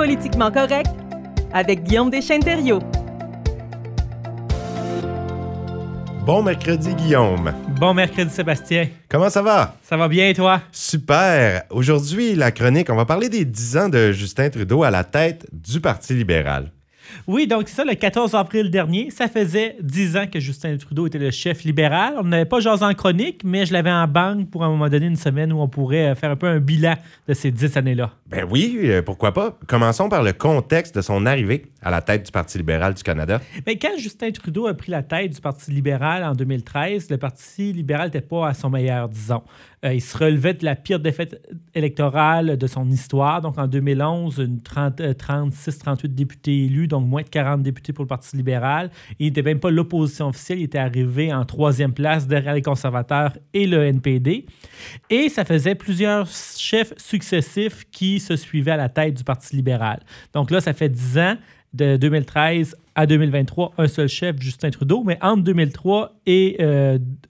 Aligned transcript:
Politiquement 0.00 0.50
correct 0.50 0.88
avec 1.52 1.82
Guillaume 1.82 2.08
Deschênes-Thériault. 2.08 2.80
Bon 6.24 6.42
mercredi, 6.42 6.94
Guillaume. 6.94 7.52
Bon 7.78 7.92
mercredi, 7.92 8.30
Sébastien. 8.30 8.88
Comment 9.10 9.28
ça 9.28 9.42
va? 9.42 9.76
Ça 9.82 9.98
va 9.98 10.08
bien, 10.08 10.32
toi? 10.32 10.62
Super. 10.72 11.64
Aujourd'hui, 11.68 12.34
la 12.34 12.50
chronique, 12.50 12.88
on 12.88 12.96
va 12.96 13.04
parler 13.04 13.28
des 13.28 13.44
10 13.44 13.76
ans 13.76 13.88
de 13.90 14.10
Justin 14.12 14.48
Trudeau 14.48 14.84
à 14.84 14.90
la 14.90 15.04
tête 15.04 15.46
du 15.52 15.82
Parti 15.82 16.14
libéral. 16.14 16.72
Oui, 17.26 17.46
donc 17.46 17.68
c'est 17.68 17.76
ça, 17.76 17.84
le 17.84 17.94
14 17.94 18.34
avril 18.34 18.70
dernier, 18.70 19.10
ça 19.10 19.28
faisait 19.28 19.76
10 19.80 20.16
ans 20.16 20.26
que 20.26 20.40
Justin 20.40 20.76
Trudeau 20.76 21.06
était 21.06 21.18
le 21.18 21.30
chef 21.30 21.64
libéral. 21.64 22.14
On 22.18 22.24
n'avait 22.24 22.44
pas 22.44 22.60
jasé 22.60 22.84
en 22.84 22.94
chronique, 22.94 23.42
mais 23.44 23.66
je 23.66 23.72
l'avais 23.72 23.90
en 23.90 24.06
banque 24.06 24.50
pour 24.50 24.62
à 24.62 24.66
un 24.66 24.70
moment 24.70 24.88
donné 24.88 25.06
une 25.06 25.16
semaine 25.16 25.52
où 25.52 25.60
on 25.60 25.68
pourrait 25.68 26.10
euh, 26.10 26.14
faire 26.14 26.30
un 26.30 26.36
peu 26.36 26.46
un 26.46 26.60
bilan 26.60 26.94
de 27.28 27.34
ces 27.34 27.50
10 27.50 27.76
années-là. 27.76 28.12
Ben 28.26 28.46
oui, 28.50 28.78
euh, 28.84 29.02
pourquoi 29.02 29.32
pas. 29.32 29.58
Commençons 29.66 30.08
par 30.08 30.22
le 30.22 30.32
contexte 30.32 30.94
de 30.94 31.00
son 31.00 31.26
arrivée 31.26 31.66
à 31.82 31.90
la 31.90 32.02
tête 32.02 32.26
du 32.26 32.32
Parti 32.32 32.58
libéral 32.58 32.94
du 32.94 33.02
Canada. 33.02 33.40
Mais 33.66 33.76
quand 33.76 33.96
Justin 33.98 34.30
Trudeau 34.30 34.66
a 34.66 34.74
pris 34.74 34.90
la 34.90 35.02
tête 35.02 35.32
du 35.32 35.40
Parti 35.40 35.70
libéral 35.70 36.24
en 36.24 36.32
2013, 36.32 37.10
le 37.10 37.16
Parti 37.16 37.72
libéral 37.72 38.06
n'était 38.06 38.20
pas 38.20 38.48
à 38.48 38.54
son 38.54 38.70
meilleur, 38.70 39.08
disons. 39.08 39.42
Euh, 39.84 39.94
il 39.94 40.02
se 40.02 40.16
relevait 40.16 40.52
de 40.52 40.64
la 40.64 40.76
pire 40.76 41.00
défaite 41.00 41.40
électorale 41.74 42.58
de 42.58 42.66
son 42.66 42.90
histoire. 42.90 43.40
Donc 43.40 43.56
en 43.58 43.66
2011, 43.66 44.38
une 44.38 44.58
36-38 44.58 46.08
députés 46.08 46.64
élus, 46.64 46.86
donc 46.86 47.06
moins 47.06 47.22
de 47.22 47.28
40 47.28 47.62
députés 47.62 47.92
pour 47.94 48.04
le 48.04 48.08
Parti 48.08 48.36
libéral. 48.36 48.90
Il 49.18 49.26
n'était 49.26 49.42
même 49.42 49.58
pas 49.58 49.70
l'opposition 49.70 50.28
officielle, 50.28 50.58
il 50.58 50.64
était 50.64 50.78
arrivé 50.78 51.32
en 51.32 51.44
troisième 51.46 51.94
place 51.94 52.26
derrière 52.26 52.54
les 52.54 52.62
conservateurs 52.62 53.32
et 53.54 53.66
le 53.66 53.84
NPD. 53.84 54.44
Et 55.08 55.28
ça 55.30 55.46
faisait 55.46 55.74
plusieurs 55.74 56.26
chefs 56.26 56.92
successifs 56.98 57.84
qui 57.90 58.20
se 58.20 58.36
suivaient 58.36 58.72
à 58.72 58.76
la 58.76 58.90
tête 58.90 59.14
du 59.14 59.24
Parti 59.24 59.56
libéral. 59.56 60.00
Donc 60.34 60.50
là, 60.50 60.60
ça 60.60 60.74
fait 60.74 60.90
10 60.90 61.18
ans 61.18 61.36
de 61.72 61.96
2013 61.96 62.76
à 62.94 63.06
2023, 63.06 63.74
un 63.78 63.86
seul 63.86 64.08
chef, 64.08 64.36
Justin 64.40 64.70
Trudeau. 64.70 65.04
Mais 65.04 65.18
entre 65.22 65.42
2003 65.44 66.20
et 66.26 66.58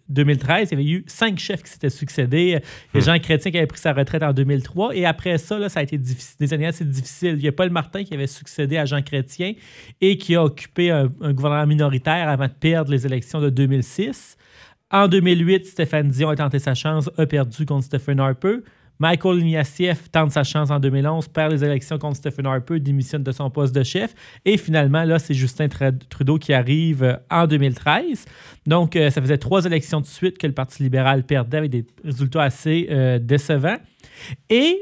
2013, 0.09 0.61
euh, 0.61 0.65
il 0.65 0.71
y 0.71 0.75
avait 0.75 0.91
eu 1.01 1.05
cinq 1.07 1.39
chefs 1.39 1.63
qui 1.63 1.71
s'étaient 1.71 1.91
succédés. 1.91 2.43
Il 2.43 2.51
y 2.51 2.55
a 2.55 3.01
hmm. 3.01 3.03
Jean 3.03 3.19
Chrétien 3.21 3.51
qui 3.51 3.59
avait 3.59 3.67
pris 3.67 3.79
sa 3.79 3.93
retraite 3.93 4.23
en 4.23 4.33
2003. 4.33 4.97
Et 4.97 5.05
après 5.05 5.39
ça, 5.39 5.59
là, 5.59 5.69
ça 5.69 5.81
a 5.81 5.83
été 5.83 5.99
difficile, 5.99 6.37
des 6.41 6.55
années 6.55 6.67
assez 6.67 6.85
difficiles. 6.85 7.35
Il 7.39 7.45
y 7.45 7.49
a 7.49 7.53
Paul 7.53 7.71
Martin 7.71 8.03
qui 8.03 8.15
avait 8.15 8.27
succédé 8.27 8.79
à 8.79 8.87
Jean 8.87 9.03
Chrétien 9.03 9.53
et 10.01 10.17
qui 10.17 10.35
a 10.35 10.45
occupé 10.45 10.91
un, 10.91 11.11
un 11.21 11.33
gouvernement 11.33 11.67
minoritaire 11.67 12.29
avant 12.29 12.47
de 12.47 12.53
perdre 12.53 12.91
les 12.91 13.07
élections 13.07 13.41
de 13.41 13.51
2006. 13.51 14.37
En 14.91 15.07
2008, 15.07 15.67
Stéphane 15.67 16.09
Dion 16.09 16.31
a 16.31 16.37
tenté 16.37 16.59
sa 16.59 16.75
chance, 16.75 17.09
a 17.17 17.27
perdu 17.27 17.65
contre 17.65 17.85
Stephen 17.85 18.19
Harper. 18.19 18.57
Michael 19.01 19.41
Ignatieff 19.41 20.11
tente 20.13 20.31
sa 20.31 20.45
chance 20.45 20.71
en 20.71 20.79
2011, 20.79 21.29
perd 21.29 21.53
les 21.53 21.65
élections 21.65 21.99
contre 21.99 22.19
Stephen 22.19 22.47
Harper, 22.47 22.79
démissionne 22.79 23.23
de 23.23 23.33
son 23.33 23.51
poste 23.51 23.75
de 23.75 23.83
chef. 23.83 24.15
Et 24.45 24.59
finalement, 24.59 25.05
là, 25.05 25.19
c'est 25.19 25.35
Justin 25.35 25.69
Trudeau 26.09 26.39
qui 26.39 26.53
arrive 26.53 27.03
euh, 27.03 27.17
en 27.31 27.47
2013. 27.47 28.27
Donc, 28.67 28.95
euh, 28.95 29.11
ça 29.11 29.23
faisait 29.23 29.39
trois 29.39 29.65
élections 29.65 30.01
de 30.01 30.07
suite 30.07 30.37
que 30.37 30.47
le 30.47 30.53
Parti 30.53 30.83
libéral 30.83 31.25
perdait 31.25 31.57
avec 31.57 31.71
des 31.71 31.87
résultats 32.05 32.43
assez 32.43 32.89
euh, 32.91 33.19
décevants. 33.19 33.79
Et 34.51 34.79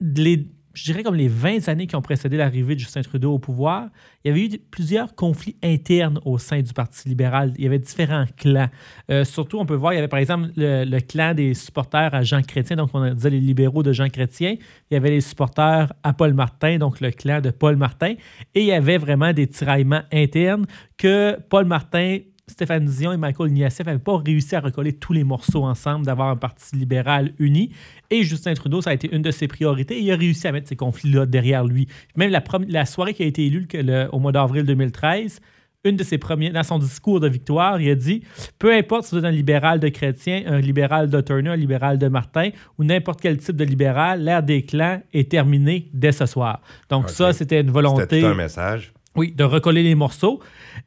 les 0.00 0.46
je 0.76 0.84
dirais 0.84 1.02
comme 1.02 1.14
les 1.14 1.28
20 1.28 1.68
années 1.68 1.86
qui 1.86 1.96
ont 1.96 2.02
précédé 2.02 2.36
l'arrivée 2.36 2.74
de 2.74 2.80
Justin 2.80 3.00
Trudeau 3.00 3.32
au 3.32 3.38
pouvoir, 3.38 3.88
il 4.22 4.28
y 4.28 4.30
avait 4.30 4.44
eu 4.44 4.58
plusieurs 4.70 5.14
conflits 5.14 5.56
internes 5.62 6.20
au 6.26 6.36
sein 6.36 6.60
du 6.60 6.74
Parti 6.74 7.08
libéral. 7.08 7.54
Il 7.56 7.64
y 7.64 7.66
avait 7.66 7.78
différents 7.78 8.26
clans. 8.36 8.68
Euh, 9.10 9.24
surtout, 9.24 9.58
on 9.58 9.64
peut 9.64 9.74
voir, 9.74 9.94
il 9.94 9.96
y 9.96 9.98
avait 9.98 10.08
par 10.08 10.18
exemple 10.18 10.50
le, 10.54 11.00
clan 11.00 11.32
des 11.32 11.54
supporters 11.54 12.14
à 12.14 12.22
Jean 12.22 12.42
Chrétien, 12.42 12.76
donc 12.76 12.90
on 12.92 13.14
disait 13.14 13.30
les 13.30 13.40
libéraux 13.40 13.82
de 13.82 13.92
Jean 13.92 14.10
Chrétien. 14.10 14.56
Il 14.90 14.94
y 14.94 14.96
avait 14.98 15.10
les 15.10 15.22
supporters 15.22 15.90
à 16.02 16.12
Paul 16.12 16.34
Martin, 16.34 16.76
donc 16.76 17.00
le 17.00 17.10
clan 17.10 17.40
de 17.40 17.50
Paul 17.50 17.76
Martin. 17.76 18.14
Et 18.54 18.60
il 18.60 18.66
y 18.66 18.72
avait 18.72 18.98
vraiment 18.98 19.32
des 19.32 19.46
tiraillements 19.46 20.02
internes 20.12 20.66
que 20.98 21.38
Paul 21.48 21.64
Martin 21.64 22.18
Stéphane 22.48 22.84
Dion 22.84 23.12
et 23.12 23.16
Michael 23.16 23.50
Ignatieff 23.50 23.86
n'avaient 23.86 23.98
pas 23.98 24.18
réussi 24.18 24.54
à 24.54 24.60
recoller 24.60 24.92
tous 24.92 25.12
les 25.12 25.24
morceaux 25.24 25.64
ensemble, 25.64 26.06
d'avoir 26.06 26.28
un 26.28 26.36
parti 26.36 26.76
libéral 26.76 27.32
uni. 27.40 27.72
Et 28.08 28.22
Justin 28.22 28.54
Trudeau, 28.54 28.80
ça 28.80 28.90
a 28.90 28.94
été 28.94 29.12
une 29.12 29.22
de 29.22 29.32
ses 29.32 29.48
priorités. 29.48 29.98
Et 29.98 30.02
il 30.02 30.12
a 30.12 30.16
réussi 30.16 30.46
à 30.46 30.52
mettre 30.52 30.68
ces 30.68 30.76
conflits-là 30.76 31.26
derrière 31.26 31.64
lui. 31.64 31.88
Même 32.14 32.30
la, 32.30 32.42
la, 32.68 32.86
soirée 32.86 33.14
qui 33.14 33.24
a 33.24 33.26
été 33.26 33.44
élue 33.44 33.66
au 34.12 34.20
mois 34.20 34.30
d'avril 34.30 34.64
2013, 34.64 35.40
une 35.82 35.96
de 35.96 36.04
ses 36.04 36.18
premiers, 36.18 36.50
dans 36.50 36.62
son 36.62 36.78
discours 36.78 37.18
de 37.18 37.28
victoire, 37.28 37.80
il 37.80 37.90
a 37.90 37.94
dit 37.96 38.22
Peu 38.60 38.72
importe 38.72 39.06
si 39.06 39.14
vous 39.16 39.18
êtes 39.18 39.24
un 39.24 39.30
libéral 39.32 39.80
de 39.80 39.88
chrétien, 39.88 40.44
un 40.46 40.60
libéral 40.60 41.10
de 41.10 41.20
Turner, 41.20 41.50
un 41.50 41.56
libéral 41.56 41.98
de 41.98 42.06
Martin 42.06 42.50
ou 42.78 42.84
n'importe 42.84 43.20
quel 43.20 43.38
type 43.38 43.56
de 43.56 43.64
libéral, 43.64 44.22
l'ère 44.22 44.44
des 44.44 44.62
clans 44.62 45.00
est 45.12 45.30
terminée 45.30 45.88
dès 45.92 46.12
ce 46.12 46.26
soir. 46.26 46.60
Donc, 46.90 47.10
ça, 47.10 47.32
c'était 47.32 47.60
une 47.60 47.70
volonté. 47.70 48.02
C'était 48.20 48.24
un 48.24 48.34
message. 48.34 48.92
Oui, 49.16 49.32
de 49.32 49.44
recoller 49.44 49.82
les 49.82 49.94
morceaux. 49.94 50.40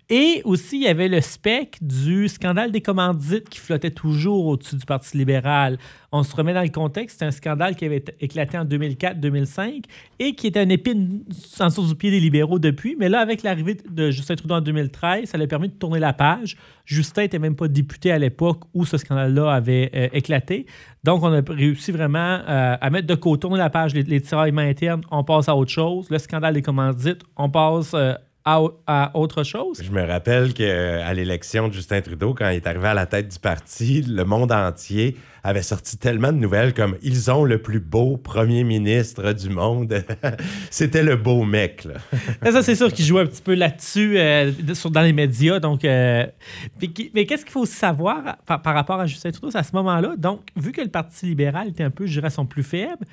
Et 0.10 0.42
aussi, 0.46 0.78
il 0.78 0.84
y 0.84 0.88
avait 0.88 1.08
le 1.08 1.20
spec 1.20 1.78
du 1.82 2.28
scandale 2.28 2.72
des 2.72 2.82
commandites 2.82 3.50
qui 3.50 3.60
flottait 3.60 3.90
toujours 3.90 4.46
au-dessus 4.46 4.76
du 4.76 4.86
Parti 4.86 5.18
libéral. 5.18 5.80
On 6.12 6.24
se 6.24 6.36
remet 6.36 6.54
dans 6.54 6.64
le 6.64 6.70
contexte, 6.70 7.20
c'est 7.20 7.26
un 7.26 7.32
scandale 7.32 7.76
qui 7.76 7.86
avait 7.86 8.04
éclaté 8.20 8.58
en 8.58 8.66
2004-2005 8.66 9.84
et 10.18 10.34
qui 10.34 10.48
était 10.48 10.60
un 10.60 10.70
épine 10.70 11.24
en 11.60 11.68
dessous 11.68 11.88
du 11.88 11.96
pied 11.96 12.10
des 12.10 12.20
libéraux 12.20 12.58
depuis. 12.58 12.96
Mais 12.98 13.10
là, 13.10 13.20
avec 13.20 13.44
l'arrivée 13.44 13.78
de 13.90 14.10
Justin 14.10 14.36
Trudeau 14.36 14.56
en 14.56 14.62
2013, 14.62 15.30
ça 15.30 15.38
lui 15.38 15.44
a 15.44 15.48
permis 15.48 15.70
de 15.70 15.74
tourner 15.74 16.00
la 16.00 16.14
page. 16.14 16.58
Justin 16.86 17.24
n'était 17.24 17.38
même 17.38 17.56
pas 17.56 17.68
député 17.68 18.12
à 18.12 18.18
l'époque 18.18 18.64
où 18.74 18.86
ce 18.86 18.98
scandale-là 18.98 19.54
avait 19.54 19.92
euh, 19.94 20.08
éclaté. 20.12 20.66
Donc, 21.04 21.24
on 21.24 21.32
a 21.32 21.42
réussi 21.48 21.92
vraiment 21.92 22.40
euh, 22.48 22.76
à 22.80 22.90
mettre 22.90 23.08
de 23.08 23.16
côté, 23.16 23.42
tourner 23.42 23.60
la 23.60 23.70
page, 23.70 23.94
les, 23.94 24.04
les 24.04 24.22
tiraillements 24.22 24.62
internes, 24.62 25.02
on 25.12 25.24
passe 25.24 25.48
à 25.48 25.56
autre 25.56 25.72
chose. 25.72 26.10
Le 26.10 26.18
scandale 26.18 26.56
des 26.56 26.64
commandites, 26.64 27.22
on 27.38 27.50
passe 27.50 27.92
euh, 27.94 28.14
à, 28.46 29.12
autre 29.14 29.44
chose? 29.44 29.82
Je 29.84 29.92
me 29.92 30.04
rappelle 30.04 30.54
qu'à 30.54 31.14
l'élection 31.14 31.68
de 31.68 31.74
Justin 31.74 32.02
Trudeau, 32.02 32.34
quand 32.34 32.50
il 32.50 32.56
est 32.56 32.68
arrivé 32.68 32.88
à 32.88 32.94
la 32.94 33.06
tête 33.06 33.28
du 33.28 33.40
parti, 33.40 34.02
le 34.02 34.24
monde 34.24 34.52
entier 34.52 35.18
avait 35.44 35.62
sorti 35.62 35.98
tellement 35.98 36.32
de 36.32 36.38
nouvelles 36.38 36.74
comme 36.74 36.98
ils 37.02 37.32
ont 37.32 37.46
le 37.46 37.62
plus 37.62 37.80
beau 37.80 38.18
premier 38.18 38.64
ministre 38.64 39.34
du 39.34 39.50
monde. 39.50 40.04
C'était 40.70 41.04
le 41.04 41.16
beau 41.16 41.44
mec. 41.44 41.86
Là. 41.86 42.52
ça, 42.52 42.62
c'est 42.62 42.76
sûr 42.76 42.92
qu'il 42.92 43.06
jouait 43.06 43.22
un 43.22 43.26
petit 43.26 43.42
peu 43.42 43.54
là-dessus 43.54 44.18
euh, 44.18 44.52
dans 44.86 45.02
les 45.02 45.14
médias. 45.14 45.60
Donc, 45.60 45.86
euh, 45.86 46.26
mais 47.14 47.26
qu'est-ce 47.26 47.44
qu'il 47.44 47.54
faut 47.54 47.66
savoir 47.66 48.38
par, 48.46 48.62
par, 48.62 48.74
rapport 48.74 49.00
à 49.00 49.06
Justin 49.06 49.32
Trudeau 49.32 49.56
à 49.56 49.64
ce 49.64 49.76
moment-là? 49.76 50.16
Donc, 50.18 50.42
vu 50.56 50.72
que 50.72 50.82
le 50.82 50.90
Parti 50.90 51.26
libéral 51.26 51.70
était 51.70 51.84
un 51.84 51.92
peu, 51.92 52.06
je 52.06 52.14
dirais, 52.14 52.30
son 52.30 52.46
plus 52.46 52.64
faible, 52.64 53.06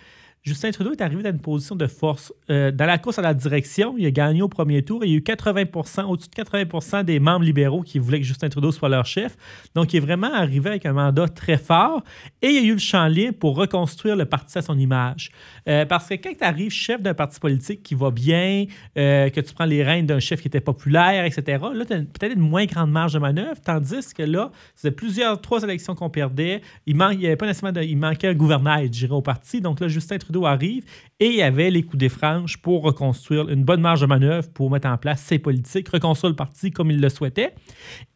Justin 0.47 0.71
Trudeau 0.71 0.93
est 0.93 1.01
arrivé 1.01 1.25
dans 1.25 1.33
une 1.33 1.41
position 1.41 1.75
de 1.75 1.89
force. 1.89 2.33
Euh, 2.51 2.71
dans 2.71 2.87
la 2.87 2.99
course 2.99 3.19
à 3.19 3.23
la 3.23 3.35
direction, 3.35 3.97
il 3.99 4.07
a 4.07 4.13
gagné 4.13 4.43
au 4.43 4.49
premier 4.49 4.85
tour 4.85 5.03
et 5.03 5.09
il 5.09 5.11
y 5.11 5.15
a 5.15 5.19
eu 5.19 5.21
80% 5.21 6.05
au-dessus 6.05 6.29
de 6.29 6.41
80% 6.41 7.03
des 7.03 7.19
membres 7.19 7.45
libéraux 7.45 7.83
qui 7.83 7.99
voulaient 7.99 8.21
que 8.21 8.27
Justin 8.27 8.49
Trudeau 8.49 8.71
soit 8.71 8.89
leur 8.89 9.07
chef. 9.07 9.37
Donc, 9.75 9.93
il 9.93 9.97
est 9.97 10.01
vraiment 10.01 10.33
arrivé 10.33 10.71
avec 10.71 10.87
un 10.87 10.93
mandat 10.93 11.27
très 11.27 11.59
fort 11.59 12.05
et 12.43 12.47
il 12.47 12.55
y 12.55 12.59
a 12.59 12.63
eu 12.63 12.75
le 12.75 12.79
champ 12.79 13.09
libre 13.09 13.37
pour 13.41 13.57
reconstruire 13.57 14.15
le 14.15 14.25
parti 14.25 14.57
à 14.57 14.63
son 14.63 14.79
image. 14.79 15.33
Euh, 15.69 15.85
parce 15.85 16.09
que 16.09 16.15
quand 16.15 16.31
tu 16.39 16.45
arrives 16.45 16.71
chef 16.71 17.03
d'un 17.03 17.15
parti 17.15 17.41
politique 17.41 17.83
qui 17.83 17.97
va 17.97 18.13
bien, 18.13 18.67
euh, 18.97 19.29
que 19.31 19.41
tu 19.41 19.53
prends 19.53 19.65
les 19.65 19.83
rênes 19.83 20.07
d'un 20.07 20.21
chef 20.21 20.43
qui 20.43 20.47
était 20.47 20.61
populaire, 20.61 21.25
etc., 21.25 21.59
là, 21.75 21.85
tu 21.85 21.93
as 21.93 21.97
peut-être 21.97 22.37
une 22.37 22.49
moins 22.49 22.67
grande 22.67 22.93
marge 22.93 23.15
de 23.15 23.19
manœuvre, 23.19 23.61
tandis 23.65 24.15
que 24.15 24.23
là, 24.23 24.53
c'était 24.77 24.95
plusieurs, 24.95 25.41
trois 25.41 25.65
élections 25.65 25.97
qu'on 25.97 26.09
perdait. 26.09 26.63
Il, 26.87 26.97
pas 26.97 27.15
nécessairement 27.15 27.81
il 27.81 27.99
manquait 27.99 28.29
un 28.29 28.35
gouvernail, 28.35 28.87
je 28.87 28.91
dirais, 28.91 29.15
au 29.15 29.23
parti. 29.23 29.61
Donc 29.61 29.81
là, 29.81 29.89
Justin 29.89 30.19
Trudeau 30.19 30.36
arrive 30.45 30.85
et 31.19 31.27
il 31.27 31.37
y 31.37 31.43
avait 31.43 31.71
les 31.71 31.83
coups 31.83 31.99
des 31.99 32.09
franges 32.09 32.59
pour 32.59 32.83
reconstruire 32.83 33.49
une 33.49 33.65
bonne 33.65 33.81
marge 33.81 34.03
de 34.03 34.07
manœuvre 34.07 34.49
pour 34.53 34.71
mettre 34.71 34.89
en 34.89 34.99
place 34.99 35.23
ses 35.23 35.39
politiques, 35.39 35.89
reconstruire 35.89 36.31
le 36.31 36.37
parti 36.37 36.71
comme 36.71 36.91
il 36.91 37.01
le 37.01 37.09
souhaitait. 37.09 37.55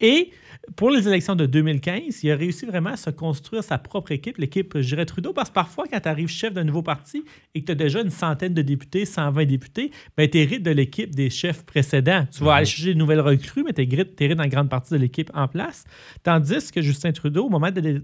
Et 0.00 0.30
pour 0.76 0.90
les 0.90 1.06
élections 1.08 1.36
de 1.36 1.46
2015, 1.46 2.22
il 2.22 2.30
a 2.30 2.36
réussi 2.36 2.66
vraiment 2.66 2.90
à 2.90 2.96
se 2.96 3.10
construire 3.10 3.64
sa 3.64 3.78
propre 3.78 4.12
équipe, 4.12 4.38
l'équipe, 4.38 4.78
je 4.78 4.86
dirais 4.86 5.06
Trudeau, 5.06 5.32
parce 5.32 5.48
que 5.48 5.54
parfois, 5.54 5.84
quand 5.90 6.00
tu 6.00 6.08
arrives 6.08 6.28
chef 6.28 6.52
d'un 6.52 6.64
nouveau 6.64 6.82
parti 6.82 7.24
et 7.54 7.60
que 7.60 7.66
tu 7.66 7.72
as 7.72 7.76
déjà 7.76 8.00
une 8.00 8.10
centaine 8.10 8.54
de 8.54 8.62
députés, 8.62 9.04
120 9.04 9.44
députés, 9.44 9.90
ben, 10.16 10.28
tu 10.28 10.38
hérites 10.38 10.62
de 10.62 10.70
l'équipe 10.70 11.14
des 11.14 11.30
chefs 11.30 11.64
précédents. 11.64 12.26
Tu 12.32 12.44
vas 12.44 12.56
aller 12.56 12.66
chercher 12.66 12.94
de 12.94 12.98
nouvelles 12.98 13.20
recrues, 13.20 13.64
mais 13.64 13.72
tu 13.72 13.82
hérites 13.82 14.18
dans 14.36 14.46
grande 14.50 14.68
partie 14.68 14.92
de 14.92 14.98
l'équipe 14.98 15.30
en 15.34 15.48
place. 15.48 15.84
Tandis 16.22 16.70
que 16.70 16.82
Justin 16.82 17.12
Trudeau, 17.12 17.46
au 17.46 17.48
moment 17.48 17.70
du 17.70 18.02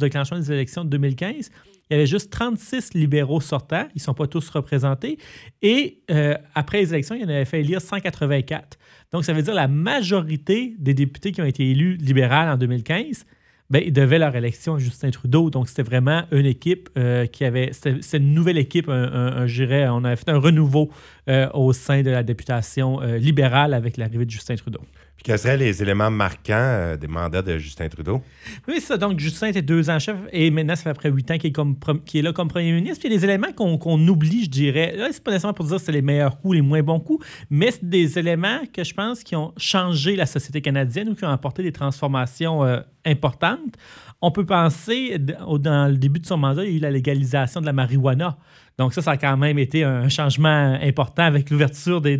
déclenchement 0.00 0.38
des 0.38 0.52
élections 0.52 0.84
de 0.84 0.90
2015, 0.90 1.50
il 1.90 1.94
y 1.94 1.96
avait 1.96 2.06
juste 2.06 2.32
36 2.32 2.94
libéraux 2.94 3.40
sortants. 3.40 3.86
Ils 3.94 3.98
ne 3.98 4.02
sont 4.02 4.14
pas 4.14 4.26
tous 4.26 4.48
représentés. 4.48 5.18
Et 5.60 6.00
euh, 6.10 6.34
après 6.54 6.78
les 6.78 6.94
élections, 6.94 7.14
il 7.14 7.24
en 7.24 7.28
avait 7.28 7.44
fait 7.44 7.60
élire 7.60 7.80
184. 7.80 8.78
Donc, 9.14 9.24
ça 9.24 9.32
veut 9.32 9.42
dire 9.42 9.54
la 9.54 9.68
majorité 9.68 10.74
des 10.76 10.92
députés 10.92 11.30
qui 11.30 11.40
ont 11.40 11.44
été 11.44 11.70
élus 11.70 11.94
libéraux 11.98 12.34
en 12.34 12.56
2015, 12.56 13.24
ben, 13.70 13.80
ils 13.86 13.92
devaient 13.92 14.18
leur 14.18 14.34
élection 14.34 14.74
à 14.74 14.78
Justin 14.80 15.12
Trudeau. 15.12 15.50
Donc, 15.50 15.68
c'était 15.68 15.84
vraiment 15.84 16.24
une 16.32 16.46
équipe 16.46 16.90
euh, 16.98 17.24
qui 17.26 17.44
avait. 17.44 17.70
C'était 17.72 18.16
une 18.16 18.34
nouvelle 18.34 18.58
équipe, 18.58 18.88
un, 18.88 19.46
on 19.46 20.04
avait 20.04 20.16
fait 20.16 20.30
un 20.30 20.38
renouveau 20.38 20.90
euh, 21.28 21.48
au 21.54 21.72
sein 21.72 22.02
de 22.02 22.10
la 22.10 22.24
députation 22.24 23.02
libérale 23.02 23.72
avec 23.72 23.98
l'arrivée 23.98 24.24
de 24.24 24.30
Justin 24.32 24.56
Trudeau 24.56 24.80
Quels 25.24 25.38
seraient 25.38 25.56
les 25.56 25.82
éléments 25.82 26.10
marquants 26.10 26.52
euh, 26.52 26.96
des 26.98 27.06
mandats 27.06 27.40
de 27.40 27.56
Justin 27.56 27.88
Trudeau? 27.88 28.20
Oui, 28.68 28.78
ça. 28.78 28.98
Donc, 28.98 29.18
Justin 29.18 29.46
était 29.46 29.62
deux 29.62 29.88
ans 29.88 29.98
chef 29.98 30.16
et 30.30 30.50
maintenant, 30.50 30.76
ça 30.76 30.90
après 30.90 31.08
huit 31.08 31.30
ans 31.30 31.38
qu'il 31.38 31.48
est, 31.48 31.52
comme, 31.52 31.76
là 32.12 32.32
comme 32.34 32.48
premier 32.48 32.72
ministre. 32.72 33.00
Puis 33.00 33.08
il 33.08 33.12
y 33.12 33.16
a 33.16 33.18
des 33.18 33.24
éléments 33.24 33.50
qu'on 33.54 34.06
oublie, 34.06 34.44
je 34.44 34.50
dirais. 34.50 34.94
Là, 34.94 35.08
c'est 35.12 35.24
pas 35.24 35.30
nécessairement 35.30 35.54
pour 35.54 35.64
dire 35.64 35.78
que 35.78 35.82
c'est 35.82 35.92
les 35.92 36.02
meilleurs 36.02 36.38
coups, 36.38 36.56
les 36.56 36.60
moins 36.60 36.82
bons 36.82 37.00
coups, 37.00 37.26
mais 37.48 37.70
c'est 37.70 37.88
des 37.88 38.18
éléments 38.18 38.60
que 38.70 38.84
je 38.84 38.92
pense 38.92 39.22
qui 39.24 39.34
ont 39.34 39.54
changé 39.56 40.14
la 40.14 40.26
société 40.26 40.60
canadienne 40.60 41.08
ou 41.08 41.14
qui 41.14 41.24
ont 41.24 41.30
apporté 41.30 41.62
des 41.62 41.72
transformations 41.72 42.62
euh, 42.62 42.80
importantes. 43.06 43.78
On 44.20 44.30
peut 44.30 44.44
penser, 44.44 45.18
dans 45.18 45.90
le 45.90 45.96
début 45.96 46.20
de 46.20 46.26
son 46.26 46.36
mandat, 46.36 46.64
il 46.64 46.70
y 46.70 46.74
a 46.74 46.76
eu 46.76 46.80
la 46.80 46.90
légalisation 46.90 47.62
de 47.62 47.66
la 47.66 47.72
marijuana. 47.72 48.36
Donc 48.78 48.92
ça, 48.92 49.02
ça 49.02 49.12
a 49.12 49.16
quand 49.16 49.36
même 49.36 49.58
été 49.58 49.84
un 49.84 50.08
changement 50.08 50.78
important 50.82 51.22
avec 51.22 51.48
l'ouverture 51.50 52.00
des, 52.00 52.16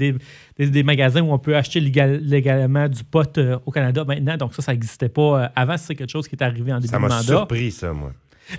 des, 0.56 0.82
magasins 0.84 1.22
où 1.22 1.32
on 1.32 1.38
peut 1.38 1.56
acheter 1.56 1.80
légalement 1.80 2.88
du 2.88 3.02
pot 3.02 3.38
euh, 3.38 3.58
au 3.66 3.72
Canada 3.72 4.04
maintenant. 4.04 4.36
Donc 4.36 4.54
ça, 4.54 4.62
ça 4.62 4.72
n'existait 4.72 5.08
pas 5.08 5.22
euh, 5.44 5.48
avant. 5.56 5.76
C'est 5.76 5.96
quelque 5.96 6.12
chose 6.12 6.28
qui 6.28 6.36
est 6.36 6.42
arrivé 6.42 6.72
en 6.72 6.78
début 6.78 6.92
de 6.92 6.98
mandat. 6.98 7.22
Ça 7.22 7.32
m'a 7.32 7.38
surpris, 7.38 7.72
ça, 7.72 7.92
moi. 7.92 8.12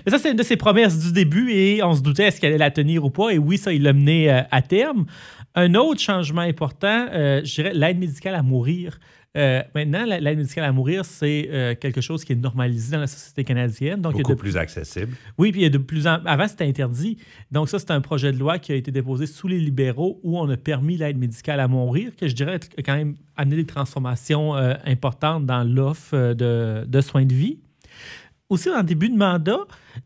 Mais 0.04 0.12
ça, 0.12 0.18
c'est 0.18 0.30
une 0.30 0.36
de 0.36 0.42
ses 0.42 0.56
promesses 0.56 0.98
du 0.98 1.12
début 1.12 1.52
et 1.52 1.82
on 1.82 1.94
se 1.94 2.02
doutait 2.02 2.24
est-ce 2.24 2.40
qu'elle 2.40 2.50
allait 2.50 2.58
la 2.58 2.70
tenir 2.70 3.04
ou 3.04 3.10
pas. 3.10 3.30
Et 3.30 3.38
oui, 3.38 3.56
ça, 3.56 3.72
il 3.72 3.82
l'a 3.82 3.94
mené 3.94 4.30
euh, 4.30 4.42
à 4.50 4.60
terme. 4.60 5.06
Un 5.54 5.74
autre 5.74 6.00
changement 6.00 6.42
important, 6.42 7.06
je 7.10 7.54
dirais 7.54 7.72
l'aide 7.72 7.98
médicale 7.98 8.34
à 8.34 8.42
mourir. 8.42 8.98
Euh, 9.36 9.62
maintenant, 9.74 10.04
l'aide 10.04 10.38
médicale 10.38 10.64
à 10.64 10.72
mourir, 10.72 11.04
c'est 11.04 11.48
euh, 11.50 11.74
quelque 11.74 12.00
chose 12.00 12.24
qui 12.24 12.32
est 12.32 12.36
normalisé 12.36 12.92
dans 12.92 13.00
la 13.00 13.06
société 13.06 13.44
canadienne. 13.44 14.00
Donc, 14.00 14.14
Beaucoup 14.14 14.34
plus 14.34 14.56
accessible. 14.56 15.14
Oui, 15.36 15.52
puis 15.52 15.60
il 15.60 15.64
y 15.64 15.66
a 15.66 15.70
de 15.70 15.78
plus 15.78 16.06
en... 16.06 16.24
Avant, 16.24 16.48
c'était 16.48 16.64
interdit. 16.64 17.18
Donc, 17.52 17.68
ça, 17.68 17.78
c'est 17.78 17.90
un 17.90 18.00
projet 18.00 18.32
de 18.32 18.38
loi 18.38 18.58
qui 18.58 18.72
a 18.72 18.74
été 18.76 18.90
déposé 18.90 19.26
sous 19.26 19.48
les 19.48 19.58
libéraux 19.58 20.20
où 20.22 20.38
on 20.38 20.48
a 20.48 20.56
permis 20.56 20.96
l'aide 20.96 21.18
médicale 21.18 21.60
à 21.60 21.68
mourir, 21.68 22.12
que 22.16 22.28
je 22.28 22.34
dirais 22.34 22.58
a 22.78 22.82
quand 22.82 22.96
même 22.96 23.16
amené 23.36 23.56
des 23.56 23.66
transformations 23.66 24.56
euh, 24.56 24.74
importantes 24.86 25.44
dans 25.44 25.64
l'offre 25.64 26.32
de, 26.32 26.84
de 26.86 27.00
soins 27.02 27.26
de 27.26 27.34
vie 27.34 27.58
aussi 28.48 28.68
dans 28.68 28.78
le 28.78 28.84
début 28.84 29.08
de 29.08 29.16
mandat, 29.16 29.58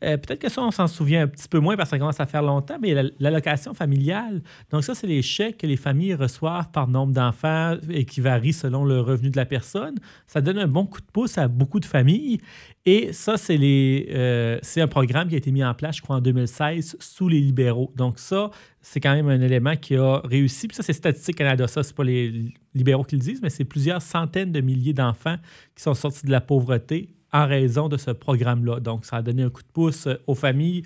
euh, 0.03 0.17
peut-être 0.17 0.41
que 0.41 0.49
ça, 0.49 0.63
on 0.63 0.71
s'en 0.71 0.87
souvient 0.87 1.23
un 1.23 1.27
petit 1.27 1.49
peu 1.49 1.59
moins 1.59 1.77
parce 1.77 1.91
que 1.91 1.97
ça 1.97 1.99
commence 1.99 2.21
à 2.21 2.27
faire 2.27 2.43
longtemps, 2.43 2.79
mais 2.81 2.95
l'allocation 3.19 3.75
familiale. 3.75 4.43
Donc, 4.71 4.85
ça, 4.85 4.95
c'est 4.95 5.07
les 5.07 5.23
chèques 5.23 5.59
que 5.59 5.67
les 5.67 5.77
familles 5.77 6.15
reçoivent 6.15 6.71
par 6.71 6.89
nombre 6.89 7.13
d'enfants 7.13 7.77
et 7.91 8.05
qui 8.05 8.21
varient 8.21 8.53
selon 8.53 8.85
le 8.85 9.01
revenu 9.01 9.31
de 9.31 9.37
la 9.37 9.47
personne. 9.47 9.97
Ça 10.27 10.41
donne 10.41 10.59
un 10.59 10.69
bon 10.69 10.87
coup 10.87 11.01
de 11.01 11.07
pouce 11.13 11.37
à 11.39 11.49
beaucoup 11.49 11.81
de 11.81 11.85
familles. 11.85 12.41
Et 12.87 13.13
ça, 13.13 13.37
c'est 13.37 13.59
euh, 13.61 14.59
un 14.77 14.89
programme 14.89 15.29
qui 15.29 15.35
a 15.35 15.39
été 15.39 15.53
mis 15.53 15.63
en 15.63 15.75
place, 15.75 15.97
je 15.97 16.03
crois, 16.03 16.17
en 16.17 16.21
2016 16.21 16.97
sous 16.99 17.29
les 17.29 17.41
libéraux. 17.41 17.93
Donc, 17.95 18.19
ça, 18.19 18.51
c'est 18.81 19.01
quand 19.01 19.15
même 19.15 19.29
un 19.29 19.41
élément 19.41 19.77
qui 19.77 19.97
a 19.97 20.21
réussi. 20.25 20.67
Puis 20.67 20.77
ça, 20.77 20.83
c'est 20.83 20.95
Statistique 20.95 21.37
Canada. 21.37 21.69
Ça, 21.69 21.83
c'est 21.83 21.95
pas 21.95 22.05
les 22.05 22.55
libéraux 22.75 23.05
qui 23.05 23.17
le 23.17 23.21
disent, 23.21 23.43
mais 23.43 23.51
c'est 23.51 23.65
plusieurs 23.65 24.01
centaines 24.01 24.53
de 24.53 24.63
milliers 24.63 24.95
d'enfants 24.95 25.37
qui 25.77 25.83
sont 25.83 25.95
sortis 25.95 26.25
de 26.25 26.31
la 26.31 26.41
pauvreté 26.41 27.20
en 27.33 27.47
raison 27.47 27.89
de 27.89 27.97
ce 27.97 28.11
programme-là. 28.11 28.81
Donc, 28.81 29.05
ça 29.05 29.17
a 29.17 29.23
donné 29.23 29.43
un 29.43 29.51
coup 29.51 29.63
de 29.63 29.73
pouce 29.73 30.07
euh, 30.07 30.17
aux 30.27 30.35
familles 30.35 30.83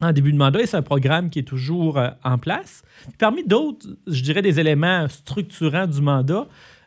en 0.00 0.12
début 0.12 0.32
de 0.32 0.36
mandat 0.36 0.60
et 0.60 0.66
c'est 0.66 0.76
un 0.76 0.82
programme 0.82 1.30
qui 1.30 1.38
est 1.38 1.44
toujours 1.44 1.98
euh, 1.98 2.10
en 2.24 2.38
place. 2.38 2.82
Parmi 3.18 3.44
d'autres, 3.44 3.86
je 4.06 4.22
dirais, 4.22 4.42
des 4.42 4.60
éléments 4.60 5.08
structurants 5.08 5.86
du 5.86 6.00
mandat, 6.00 6.46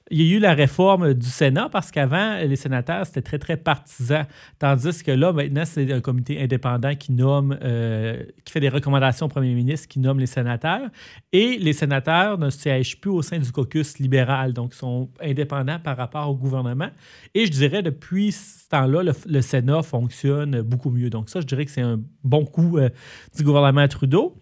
il 0.10 0.22
y 0.22 0.34
a 0.34 0.38
eu 0.38 0.40
la 0.40 0.54
réforme 0.54 1.14
du 1.14 1.28
Sénat 1.28 1.70
parce 1.70 1.92
qu'avant, 1.92 2.38
les 2.38 2.56
sénateurs, 2.56 3.06
c'était 3.06 3.22
très, 3.22 3.40
très 3.40 3.58
partisan. 3.58 4.24
Tandis 4.60 5.04
que 5.04 5.12
là, 5.12 5.34
maintenant, 5.34 5.66
c'est 5.66 5.92
un 5.92 6.02
comité 6.02 6.42
indépendant 6.42 6.96
qui 6.96 7.12
nomme, 7.12 7.58
euh, 7.62 8.24
qui 8.46 8.54
fait 8.54 8.60
des 8.60 8.70
recommandations 8.70 9.26
au 9.26 9.30
premier 9.30 9.54
ministre, 9.54 9.88
qui 9.88 10.00
nomme 10.00 10.20
les 10.20 10.26
sénateurs. 10.26 10.90
Et 11.34 11.58
les 11.58 11.74
sénateurs 11.74 12.38
ne 12.38 12.50
siègent 12.50 13.00
plus 13.00 13.12
au 13.12 13.22
sein 13.22 13.40
du 13.40 13.52
caucus 13.52 14.00
libéral, 14.00 14.54
donc 14.54 14.74
ils 14.74 14.78
sont 14.78 15.10
indépendants 15.22 15.80
par 15.80 15.98
rapport 15.98 16.30
au 16.30 16.36
gouvernement. 16.36 16.90
Et 17.34 17.46
je 17.46 17.52
dirais, 17.52 17.82
depuis 17.82 18.32
ce 18.32 18.70
temps-là, 18.70 19.04
le, 19.26 19.42
Sénat 19.42 19.82
fonctionne 19.82 20.62
beaucoup 20.62 20.90
mieux. 20.90 21.10
Donc 21.10 21.30
ça, 21.30 21.42
je 21.42 21.46
dirais 21.46 21.66
que 21.66 21.72
c'est 21.72 21.82
un 21.82 22.00
bon 22.24 22.46
coup 22.46 22.78
euh, 22.78 22.90
du 23.36 23.44
gouvernement 23.44 23.88
Trudeau. 23.88 24.36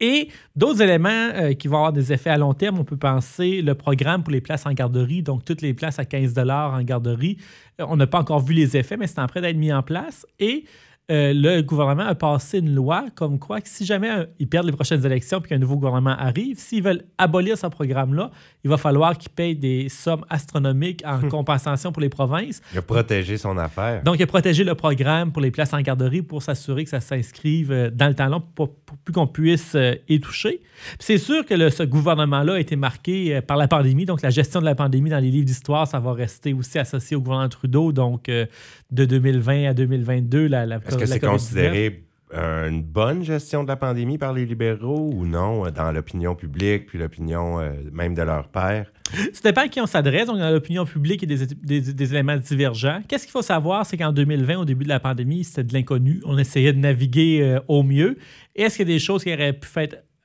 Et 0.00 0.28
d'autres 0.54 0.82
éléments 0.82 1.08
euh, 1.08 1.54
qui 1.54 1.68
vont 1.68 1.76
avoir 1.76 1.92
des 1.92 2.12
effets 2.12 2.30
à 2.30 2.36
long 2.36 2.52
terme, 2.52 2.78
on 2.78 2.84
peut 2.84 2.96
penser 2.98 3.62
le 3.62 3.74
programme 3.74 4.22
pour 4.22 4.32
les 4.32 4.42
places 4.42 4.66
en 4.66 4.72
garderie, 4.72 5.22
donc 5.22 5.44
toutes 5.44 5.62
les 5.62 5.72
places 5.72 5.98
à 5.98 6.04
15 6.04 6.34
en 6.38 6.82
garderie. 6.82 7.38
Euh, 7.80 7.86
on 7.88 7.96
n'a 7.96 8.06
pas 8.06 8.18
encore 8.18 8.40
vu 8.40 8.54
les 8.54 8.76
effets, 8.76 8.96
mais 8.96 9.06
c'est 9.06 9.20
en 9.20 9.26
train 9.26 9.40
d'être 9.40 9.56
mis 9.56 9.72
en 9.72 9.82
place. 9.82 10.26
Et 10.38 10.64
euh, 11.08 11.32
le 11.32 11.62
gouvernement 11.62 12.02
a 12.02 12.16
passé 12.16 12.58
une 12.58 12.74
loi 12.74 13.04
comme 13.14 13.38
quoi 13.38 13.60
que 13.60 13.68
si 13.68 13.86
jamais 13.86 14.10
euh, 14.10 14.26
ils 14.40 14.48
perdent 14.48 14.66
les 14.66 14.72
prochaines 14.72 15.06
élections 15.06 15.40
puis 15.40 15.50
qu'un 15.50 15.58
nouveau 15.58 15.76
gouvernement 15.76 16.16
arrive, 16.18 16.58
s'ils 16.58 16.82
veulent 16.82 17.04
abolir 17.16 17.56
ce 17.56 17.68
programme-là, 17.68 18.32
il 18.64 18.70
va 18.70 18.76
falloir 18.76 19.16
qu'ils 19.16 19.30
payent 19.30 19.54
des 19.54 19.88
sommes 19.88 20.24
astronomiques 20.30 21.04
en 21.06 21.22
hum. 21.22 21.28
compensation 21.28 21.92
pour 21.92 22.02
les 22.02 22.08
provinces. 22.08 22.60
Il 22.72 22.78
a 22.78 22.82
protégé 22.82 23.36
son 23.36 23.56
affaire. 23.56 24.02
Donc, 24.02 24.16
il 24.18 24.24
a 24.24 24.26
protégé 24.26 24.64
le 24.64 24.74
programme 24.74 25.30
pour 25.30 25.42
les 25.42 25.52
places 25.52 25.72
en 25.74 25.80
garderie 25.80 26.22
pour 26.22 26.42
s'assurer 26.42 26.82
que 26.82 26.90
ça 26.90 27.00
s'inscrive 27.00 27.70
euh, 27.70 27.88
dans 27.88 28.08
le 28.08 28.14
temps 28.14 28.26
long 28.26 28.42
pour, 28.56 28.74
plus 29.04 29.12
qu'on 29.12 29.28
puisse 29.28 29.76
y 30.08 30.18
toucher. 30.18 30.60
C'est 30.98 31.18
sûr 31.18 31.46
que 31.46 31.70
ce 31.70 31.84
gouvernement-là 31.84 32.54
a 32.54 32.58
été 32.58 32.74
marqué 32.74 33.40
par 33.42 33.56
la 33.56 33.68
pandémie. 33.68 34.06
Donc, 34.06 34.22
la 34.22 34.30
gestion 34.30 34.58
de 34.58 34.64
la 34.64 34.74
pandémie 34.74 35.10
dans 35.10 35.20
les 35.20 35.30
livres 35.30 35.46
d'histoire, 35.46 35.86
ça 35.86 36.00
va 36.00 36.12
rester 36.12 36.52
aussi 36.52 36.80
associé 36.80 37.16
au 37.16 37.20
gouvernement 37.20 37.48
Trudeau. 37.48 37.92
Donc, 37.92 38.28
de 38.90 39.04
2020 39.04 39.68
à 39.68 39.74
2022, 39.74 40.46
la, 40.46 40.66
la 40.66 40.76
est-ce 40.76 40.96
que 40.96 41.06
c'est 41.06 41.20
considéré 41.20 42.06
une 42.32 42.82
bonne 42.82 43.24
gestion 43.24 43.62
de 43.62 43.68
la 43.68 43.76
pandémie 43.76 44.18
par 44.18 44.32
les 44.32 44.44
libéraux 44.44 45.10
ou 45.14 45.26
non 45.26 45.70
dans 45.70 45.92
l'opinion 45.92 46.34
publique, 46.34 46.86
puis 46.86 46.98
l'opinion 46.98 47.60
euh, 47.60 47.70
même 47.92 48.14
de 48.14 48.22
leur 48.22 48.48
père? 48.48 48.92
Ça 49.32 49.40
dépend 49.44 49.62
à 49.62 49.68
qui 49.68 49.80
on 49.80 49.86
s'adresse. 49.86 50.26
Donc, 50.26 50.38
dans 50.38 50.50
l'opinion 50.50 50.84
publique, 50.84 51.22
il 51.22 51.30
y 51.30 51.42
a 51.42 51.46
des, 51.46 52.12
éléments 52.12 52.36
divergents. 52.36 53.00
Qu'est-ce 53.06 53.24
qu'il 53.24 53.32
faut 53.32 53.42
savoir, 53.42 53.86
c'est 53.86 53.96
qu'en 53.96 54.12
2020, 54.12 54.56
au 54.56 54.64
début 54.64 54.84
de 54.84 54.88
la 54.88 54.98
pandémie, 54.98 55.44
c'était 55.44 55.64
de 55.64 55.72
l'inconnu. 55.72 56.20
On 56.24 56.36
essayait 56.36 56.72
de 56.72 56.78
naviguer 56.78 57.42
euh, 57.42 57.60
au 57.68 57.82
mieux. 57.82 58.18
Est-ce 58.54 58.76
qu'il 58.76 58.88
y 58.88 58.92
a 58.92 58.94
des 58.94 58.98
choses 58.98 59.22
qui 59.22 59.32
auraient 59.32 59.52
pu 59.52 59.68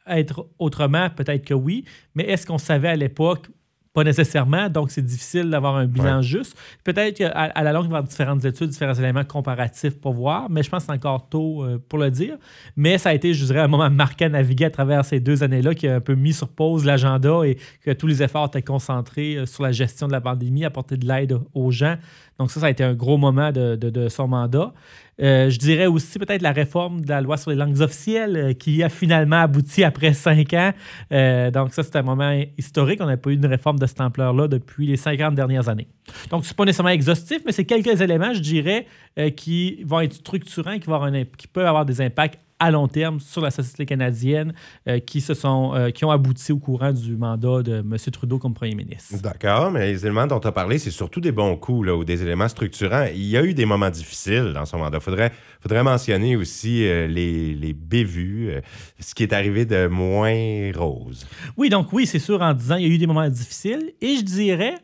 être 0.07 0.47
autrement? 0.57 1.09
Peut-être 1.11 1.45
que 1.45 1.53
oui. 1.53 1.85
Mais 2.15 2.23
est-ce 2.23 2.47
qu'on 2.47 2.57
savait 2.57 2.89
à 2.89 2.95
l'époque 2.95 3.47
pas 3.93 4.05
nécessairement, 4.05 4.69
donc 4.69 4.89
c'est 4.89 5.01
difficile 5.01 5.49
d'avoir 5.49 5.75
un 5.75 5.85
bilan 5.85 6.21
juste. 6.21 6.57
Peut-être 6.83 7.17
qu'à 7.17 7.29
à 7.29 7.63
la 7.63 7.73
longue, 7.73 7.85
il 7.85 7.89
va 7.89 7.97
y 7.97 7.99
avoir 7.99 8.03
différentes 8.03 8.45
études, 8.45 8.69
différents 8.69 8.93
éléments 8.93 9.25
comparatifs 9.25 9.99
pour 9.99 10.13
voir, 10.13 10.49
mais 10.49 10.63
je 10.63 10.69
pense 10.69 10.83
que 10.83 10.88
c'est 10.88 10.97
encore 10.97 11.27
tôt 11.27 11.63
euh, 11.63 11.77
pour 11.89 11.99
le 11.99 12.09
dire. 12.09 12.38
Mais 12.77 12.97
ça 12.97 13.09
a 13.09 13.13
été, 13.13 13.33
je 13.33 13.45
dirais, 13.45 13.59
un 13.59 13.67
moment 13.67 13.89
marquant 13.89 14.27
à 14.27 14.29
naviguer 14.29 14.65
à 14.65 14.69
travers 14.69 15.03
ces 15.03 15.19
deux 15.19 15.43
années-là 15.43 15.75
qui 15.75 15.89
a 15.89 15.95
un 15.95 15.99
peu 15.99 16.15
mis 16.15 16.31
sur 16.31 16.47
pause 16.47 16.85
l'agenda 16.85 17.41
et 17.43 17.57
que 17.83 17.91
tous 17.91 18.07
les 18.07 18.23
efforts 18.23 18.47
étaient 18.47 18.61
concentrés 18.61 19.35
euh, 19.35 19.45
sur 19.45 19.63
la 19.63 19.73
gestion 19.73 20.07
de 20.07 20.13
la 20.13 20.21
pandémie, 20.21 20.63
apporter 20.63 20.95
de 20.95 21.05
l'aide 21.05 21.38
aux 21.53 21.71
gens. 21.71 21.97
Donc 22.41 22.49
ça, 22.49 22.59
ça 22.59 22.65
a 22.65 22.69
été 22.71 22.83
un 22.83 22.95
gros 22.95 23.19
moment 23.19 23.51
de, 23.51 24.07
son 24.09 24.27
mandat. 24.27 24.73
Euh, 25.21 25.51
je 25.51 25.59
dirais 25.59 25.85
aussi 25.85 26.17
peut-être 26.17 26.41
la 26.41 26.53
réforme 26.53 27.01
de 27.01 27.09
la 27.09 27.21
loi 27.21 27.38
sur 27.38 27.51
les 27.51 27.55
langues 27.55 27.79
officielles 27.81 28.35
euh, 28.35 28.53
qui 28.53 28.81
a 28.81 28.89
finalement 28.89 29.41
abouti 29.41 29.83
après 29.83 30.13
cinq 30.13 30.51
ans. 30.55 30.71
Euh, 31.12 31.51
donc 31.51 31.71
ça, 31.71 31.83
c'est 31.83 31.95
un 31.98 32.01
moment 32.01 32.41
historique. 32.57 33.00
On 33.00 33.05
n'a 33.05 33.17
pas 33.17 33.29
eu 33.29 33.36
une 33.36 33.45
réforme 33.45 33.77
de 33.77 33.86
cette 33.86 34.01
ampleur-là 34.01 34.48
depuis 34.48 34.88
les 34.88 34.98
50 34.98 35.36
dernières 35.36 35.69
années. 35.69 35.88
Donc, 36.31 36.43
ce 36.43 36.50
n'est 36.50 36.55
pas 36.55 36.65
nécessairement 36.65 36.89
exhaustif, 36.89 37.43
mais 37.45 37.51
c'est 37.51 37.65
quelques 37.65 38.01
éléments, 38.01 38.33
je 38.33 38.39
dirais, 38.39 38.88
qui 39.36 39.83
vont 39.83 40.00
être 40.00 40.13
structurants, 40.13 40.79
qui, 40.79 40.89
vont 40.89 41.25
qui 41.38 41.45
peuvent 41.45 41.67
avoir 41.67 41.86
des 41.86 42.01
impacts 42.01 42.39
à 42.62 42.70
long 42.70 42.88
terme 42.88 43.20
sur 43.20 43.41
la 43.41 43.50
société 43.50 43.88
canadienne 43.88 44.53
euh, 44.88 45.00
qui, 45.00 45.20
se 45.20 45.34
sont, 45.34 45.74
euh, 45.74 45.89
qui 45.89 46.06
ont 46.06 46.12
abouti 46.12 46.51
au 46.51 46.60
courant 46.60 46.94
du 46.94 47.18
mandat 47.18 47.63
de 47.63 47.80
M. 47.80 47.98
Trudeau 48.13 48.38
comme 48.38 48.53
premier 48.53 48.75
ministre. 48.75 49.20
D'accord, 49.20 49.72
mais 49.72 49.91
les 49.91 50.06
éléments 50.06 50.27
dont 50.27 50.39
tu 50.39 50.48
as 50.48 50.51
parlé, 50.51 50.77
c'est 50.77 50.91
surtout 50.91 51.20
des 51.20 51.32
bons 51.32 51.58
coups 51.58 51.88
là, 51.88 51.96
ou 51.96 52.06
des 52.06 52.22
éléments 52.22 52.48
structurants. 52.48 53.08
Il 53.13 53.25
y 53.25 53.36
a 53.36 53.44
eu 53.44 53.56
des 53.56 53.65
moments 53.65 53.89
difficiles 53.89 54.51
dans 54.53 54.65
son 54.65 54.77
mandat. 54.77 55.00
Il 55.00 55.03
faudrait, 55.03 55.32
faudrait 55.60 55.84
mentionner 55.84 56.36
aussi 56.36 56.86
euh, 56.86 57.08
les, 57.08 57.56
les 57.56 57.74
bévues, 57.74 58.51
ce 59.00 59.15
qui 59.15 59.24
est 59.24 59.34
arrivé 59.34 59.65
de 59.65 59.88
moins 59.88 60.72
rose. 60.75 61.25
Oui, 61.58 61.70
donc 61.70 61.91
oui, 61.91 62.06
c'est 62.06 62.20
sûr, 62.20 62.44
en 62.44 62.53
disant 62.53 62.75
il 62.75 62.88
y 62.88 62.91
a 62.91 62.94
eu 62.94 63.00
des 63.00 63.08
moments 63.08 63.27
difficiles. 63.27 63.91
Et 64.01 64.18
je 64.18 64.22
dirais 64.22 64.75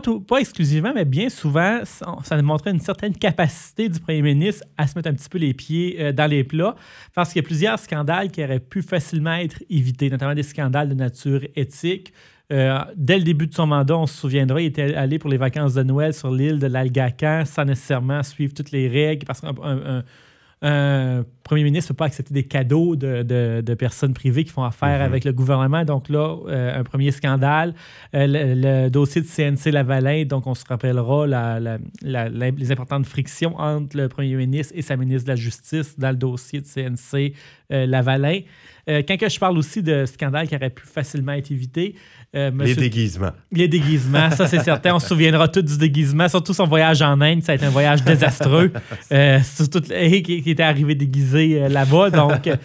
pas, 0.00 0.38
exclusivement, 0.38 0.92
mais 0.94 1.04
bien 1.04 1.28
souvent, 1.28 1.80
ça, 1.84 2.42
montrait 2.42 2.70
une 2.70 2.80
certaine 2.80 3.14
capacité 3.14 3.88
du 3.88 4.00
premier 4.00 4.22
ministre 4.22 4.64
à 4.76 4.86
se 4.86 4.96
mettre 4.96 5.08
un 5.08 5.14
petit 5.14 5.28
peu 5.28 5.38
les 5.38 5.54
pieds 5.54 5.96
euh, 5.98 6.12
dans 6.12 6.28
les 6.28 6.44
plats, 6.44 6.74
parce 7.14 7.32
qu'il 7.32 7.42
y 7.42 7.44
a 7.44 7.46
plusieurs 7.46 7.78
scandales 7.78 8.30
qui 8.30 8.42
auraient 8.42 8.60
pu 8.60 8.82
facilement 8.82 9.34
être 9.34 9.62
évités, 9.70 10.10
notamment 10.10 10.34
des 10.34 10.42
scandales 10.42 10.88
de 10.88 10.94
nature 10.94 11.40
éthique. 11.56 12.12
Euh, 12.52 12.78
dès 12.96 13.18
le 13.18 13.24
début 13.24 13.46
de 13.46 13.54
son 13.54 13.66
mandat, 13.66 13.96
on 13.96 14.06
se 14.06 14.18
souviendra, 14.18 14.60
il 14.60 14.66
était 14.66 14.94
allé 14.94 15.18
pour 15.18 15.30
les 15.30 15.38
vacances 15.38 15.74
de 15.74 15.82
Noël 15.82 16.12
sur 16.12 16.30
l'île 16.30 16.58
de 16.58 16.66
l'Algacan 16.66 17.44
sans 17.46 17.64
nécessairement 17.64 18.22
suivre 18.22 18.52
toutes 18.52 18.70
les 18.70 18.88
règles, 18.88 19.26
parce 19.26 19.40
qu'un 19.40 21.24
premier 21.44 21.62
ministre 21.62 21.92
ne 21.92 21.94
peut 21.94 21.98
pas 21.98 22.06
accepter 22.06 22.34
des 22.34 22.42
cadeaux 22.44 22.96
de, 22.96 23.74
personnes 23.74 24.14
privées 24.14 24.44
qui 24.44 24.50
font 24.52 24.64
affaire 24.64 24.98
Mhm. 24.98 25.04
avec 25.04 25.24
le 25.24 25.32
gouvernement. 25.32 25.84
Donc 25.84 26.08
là, 26.08 26.36
euh, 26.48 26.80
un 26.80 26.82
premier 26.84 27.10
scandale. 27.12 27.74
Euh, 28.14 28.26
le, 28.26 28.54
le 28.84 28.90
dossier 28.90 29.20
de 29.20 29.26
CNC 29.26 29.70
Lavalin, 29.70 30.24
donc 30.24 30.46
on 30.46 30.54
se 30.54 30.64
rappellera 30.68 31.26
la- 31.26 31.60
la- 31.60 31.78
la- 32.02 32.28
la- 32.28 32.50
les 32.50 32.72
importantes 32.72 33.06
frictions 33.06 33.56
entre 33.58 33.96
le 33.96 34.08
premier 34.08 34.34
ministre 34.34 34.72
et 34.76 34.82
sa 34.82 34.96
ministre 34.96 35.24
de 35.26 35.30
la 35.32 35.36
Justice 35.36 35.98
dans 35.98 36.10
le 36.10 36.16
dossier 36.16 36.60
de 36.60 36.66
CNC 36.66 37.34
euh, 37.72 37.86
Lavalin. 37.86 38.40
Euh, 38.88 39.02
quand 39.06 39.16
que 39.18 39.28
je 39.28 39.38
parle 39.38 39.56
aussi 39.56 39.82
de 39.82 40.04
scandales 40.04 40.46
qui 40.48 40.54
auraient 40.56 40.68
pu 40.70 40.86
facilement 40.86 41.32
être 41.32 41.50
évités, 41.50 41.94
Les 42.34 42.74
déguisements. 42.74 43.30
les 43.52 43.68
déguisements, 43.68 44.28
ça 44.32 44.48
c'est 44.48 44.58
certain. 44.58 44.94
On 44.94 44.98
se 44.98 45.06
souviendra 45.08 45.46
tous 45.48 45.62
du 45.62 45.78
déguisement, 45.78 46.28
surtout 46.28 46.52
son 46.52 46.66
voyage 46.66 47.00
en 47.00 47.20
Inde. 47.20 47.42
Ça 47.44 47.52
a 47.52 47.54
été 47.54 47.64
un 47.64 47.70
voyage 47.70 48.02
désastreux. 48.04 48.72
Surtout 49.44 49.80
qui, 49.80 50.42
qui 50.42 50.50
était 50.50 50.62
arrivé 50.62 50.94
déguisé 50.96 51.33
euh, 51.38 51.68
là-bas. 51.68 52.10
Donc, 52.10 52.46
euh, 52.46 52.56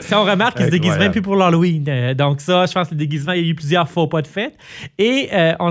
si 0.00 0.14
on 0.14 0.24
remarque 0.24 0.56
qu'il 0.56 0.66
se 0.66 0.70
déguise 0.70 0.90
Incroyable. 0.90 1.02
même 1.04 1.12
plus 1.12 1.22
pour 1.22 1.36
l'Halloween. 1.36 1.84
Euh, 1.88 2.14
donc, 2.14 2.40
ça, 2.40 2.66
je 2.66 2.72
pense 2.72 2.88
que 2.88 2.94
le 2.94 2.98
déguisement, 2.98 3.32
il 3.32 3.42
y 3.44 3.46
a 3.46 3.48
eu 3.50 3.54
plusieurs 3.54 3.88
faux 3.88 4.06
pas 4.06 4.22
de 4.22 4.26
fête. 4.26 4.56
Et 4.98 5.28
euh, 5.32 5.54
on 5.60 5.70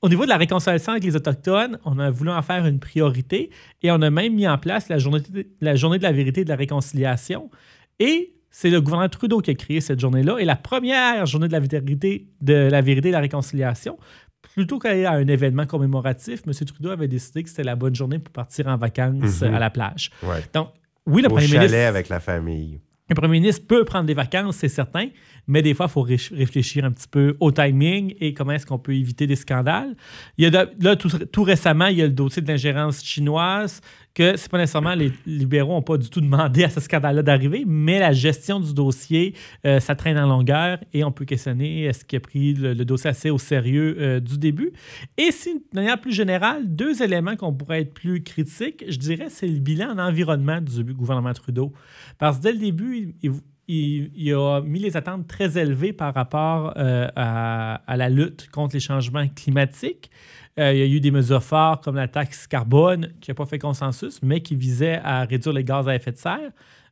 au 0.00 0.08
niveau 0.08 0.22
de 0.24 0.28
la 0.28 0.36
réconciliation 0.36 0.92
avec 0.92 1.02
les 1.02 1.16
Autochtones, 1.16 1.76
on 1.84 1.98
a 1.98 2.08
voulu 2.08 2.30
en 2.30 2.40
faire 2.40 2.64
une 2.66 2.78
priorité 2.78 3.50
et 3.82 3.90
on 3.90 4.00
a 4.00 4.10
même 4.10 4.32
mis 4.32 4.46
en 4.46 4.56
place 4.56 4.88
la 4.88 4.98
journée, 4.98 5.20
la 5.60 5.74
journée 5.74 5.98
de 5.98 6.04
la 6.04 6.12
vérité 6.12 6.42
et 6.42 6.44
de 6.44 6.48
la 6.50 6.54
réconciliation. 6.54 7.50
Et 7.98 8.32
c'est 8.48 8.70
le 8.70 8.80
gouvernement 8.80 9.08
Trudeau 9.08 9.40
qui 9.40 9.50
a 9.50 9.54
créé 9.54 9.80
cette 9.80 9.98
journée-là. 9.98 10.36
Et 10.38 10.44
la 10.44 10.54
première 10.54 11.26
journée 11.26 11.48
de 11.48 11.52
la 11.52 11.58
vérité, 11.58 12.28
de 12.40 12.54
la 12.54 12.80
vérité 12.80 13.08
et 13.08 13.10
de 13.10 13.16
la 13.16 13.20
réconciliation, 13.22 13.98
plutôt 14.40 14.78
qu'aller 14.78 15.04
à 15.04 15.14
un 15.14 15.26
événement 15.26 15.66
commémoratif, 15.66 16.42
M. 16.46 16.52
Trudeau 16.54 16.90
avait 16.90 17.08
décidé 17.08 17.42
que 17.42 17.48
c'était 17.48 17.64
la 17.64 17.74
bonne 17.74 17.96
journée 17.96 18.20
pour 18.20 18.32
partir 18.32 18.68
en 18.68 18.76
vacances 18.76 19.40
Mhm. 19.42 19.52
à 19.54 19.58
la 19.58 19.70
plage. 19.70 20.10
Ouais. 20.22 20.44
Donc, 20.54 20.68
oui, 21.08 21.22
le 21.22 21.28
Au 21.28 21.30
premier 21.30 21.46
chalet 21.46 21.62
ministre. 21.70 21.86
avec 21.88 22.08
la 22.08 22.20
famille. 22.20 22.80
Le 23.10 23.14
premier 23.14 23.40
ministre 23.40 23.66
peut 23.66 23.84
prendre 23.86 24.04
des 24.04 24.12
vacances, 24.12 24.56
c'est 24.56 24.68
certain, 24.68 25.08
mais 25.46 25.62
des 25.62 25.72
fois, 25.72 25.86
il 25.88 25.92
faut 25.92 26.02
ré- 26.02 26.18
réfléchir 26.30 26.84
un 26.84 26.90
petit 26.90 27.08
peu 27.08 27.36
au 27.40 27.50
timing 27.50 28.14
et 28.20 28.34
comment 28.34 28.52
est-ce 28.52 28.66
qu'on 28.66 28.78
peut 28.78 28.94
éviter 28.94 29.26
des 29.26 29.34
scandales. 29.36 29.96
Il 30.36 30.44
y 30.44 30.46
a 30.46 30.50
de- 30.66 30.84
là, 30.84 30.94
tout, 30.94 31.08
tout 31.08 31.42
récemment, 31.42 31.86
il 31.86 31.96
y 31.96 32.02
a 32.02 32.06
le 32.06 32.12
dossier 32.12 32.42
de 32.42 32.48
l'ingérence 32.48 33.02
chinoise, 33.02 33.80
que 34.18 34.36
c'est 34.36 34.50
pas 34.50 34.58
nécessairement 34.58 34.96
les 34.96 35.12
libéraux 35.26 35.74
n'ont 35.74 35.82
pas 35.82 35.96
du 35.96 36.10
tout 36.10 36.20
demandé 36.20 36.64
à 36.64 36.70
ce 36.70 36.80
scandale-là 36.80 37.22
d'arriver, 37.22 37.62
mais 37.66 38.00
la 38.00 38.12
gestion 38.12 38.58
du 38.58 38.74
dossier, 38.74 39.34
euh, 39.64 39.78
ça 39.78 39.94
traîne 39.94 40.18
en 40.18 40.26
longueur 40.26 40.78
et 40.92 41.04
on 41.04 41.12
peut 41.12 41.24
questionner 41.24 41.84
est-ce 41.84 42.04
qu'il 42.04 42.16
a 42.16 42.20
pris 42.20 42.52
le, 42.54 42.74
dossier 42.84 43.10
assez 43.10 43.30
au 43.30 43.38
sérieux 43.38 43.96
euh, 44.00 44.18
du 44.18 44.36
début? 44.36 44.72
Et 45.16 45.30
si, 45.30 45.54
de 45.54 45.62
manière 45.72 46.00
plus 46.00 46.12
générale, 46.12 46.62
deux 46.66 47.00
éléments 47.00 47.36
qu'on 47.36 47.54
pourrait 47.54 47.82
être 47.82 47.94
plus 47.94 48.24
critiques, 48.24 48.84
je 48.88 48.98
dirais, 48.98 49.28
c'est 49.28 49.46
le 49.46 49.60
bilan 49.60 49.90
en 49.92 49.98
environnement 49.98 50.60
du 50.60 50.94
gouvernement 50.94 51.32
Trudeau. 51.32 51.72
Parce 52.18 52.38
que 52.38 52.42
dès 52.42 52.52
le 52.52 52.58
début, 52.58 53.14
il- 53.22 53.32
il 53.68 54.32
a 54.32 54.60
mis 54.62 54.78
les 54.78 54.96
attentes 54.96 55.28
très 55.28 55.58
élevées 55.58 55.92
par 55.92 56.14
rapport 56.14 56.72
euh, 56.76 57.08
à, 57.14 57.82
à 57.86 57.96
la 57.96 58.08
lutte 58.08 58.48
contre 58.50 58.74
les 58.74 58.80
changements 58.80 59.26
climatiques. 59.28 60.10
Euh, 60.58 60.72
il 60.72 60.78
y 60.78 60.82
a 60.82 60.86
eu 60.86 61.00
des 61.00 61.10
mesures 61.10 61.42
fortes 61.42 61.84
comme 61.84 61.96
la 61.96 62.08
taxe 62.08 62.46
carbone 62.46 63.12
qui 63.20 63.30
n'a 63.30 63.34
pas 63.34 63.46
fait 63.46 63.58
consensus, 63.58 64.20
mais 64.22 64.40
qui 64.40 64.56
visait 64.56 65.00
à 65.04 65.24
réduire 65.24 65.52
les 65.52 65.64
gaz 65.64 65.86
à 65.88 65.94
effet 65.94 66.12
de 66.12 66.16
serre. 66.16 66.50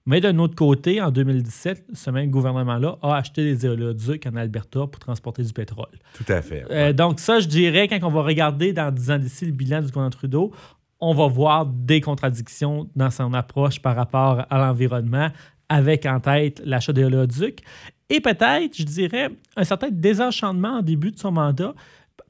Mais 0.08 0.20
d'un 0.20 0.38
autre 0.38 0.54
côté, 0.54 1.02
en 1.02 1.10
2017, 1.10 1.86
ce 1.92 2.10
même 2.10 2.30
gouvernement-là 2.30 2.96
a 3.02 3.16
acheté 3.16 3.42
des 3.42 3.66
éolienducs 3.66 4.24
en 4.26 4.36
Alberta 4.36 4.86
pour 4.86 5.00
transporter 5.00 5.42
du 5.42 5.52
pétrole. 5.52 5.88
Tout 6.14 6.32
à 6.32 6.42
fait. 6.42 6.64
Euh, 6.70 6.92
donc, 6.92 7.18
ça, 7.18 7.40
je 7.40 7.48
dirais, 7.48 7.88
quand 7.88 7.98
on 8.04 8.10
va 8.10 8.22
regarder 8.22 8.72
dans 8.72 8.92
10 8.92 9.10
ans 9.10 9.18
d'ici 9.18 9.46
le 9.46 9.50
bilan 9.50 9.80
du 9.80 9.88
gouvernement 9.88 10.10
Trudeau, 10.10 10.52
on 11.00 11.12
va 11.12 11.26
voir 11.26 11.66
des 11.66 12.00
contradictions 12.00 12.88
dans 12.94 13.10
son 13.10 13.34
approche 13.34 13.80
par 13.80 13.96
rapport 13.96 14.46
à 14.48 14.58
l'environnement, 14.58 15.28
avec 15.68 16.06
en 16.06 16.20
tête 16.20 16.62
l'achat 16.64 16.92
d'éoloducs. 16.92 17.60
Et 18.08 18.20
peut-être, 18.20 18.76
je 18.76 18.84
dirais, 18.84 19.30
un 19.56 19.64
certain 19.64 19.88
désenchantement 19.90 20.78
en 20.78 20.82
début 20.82 21.10
de 21.10 21.18
son 21.18 21.32
mandat 21.32 21.74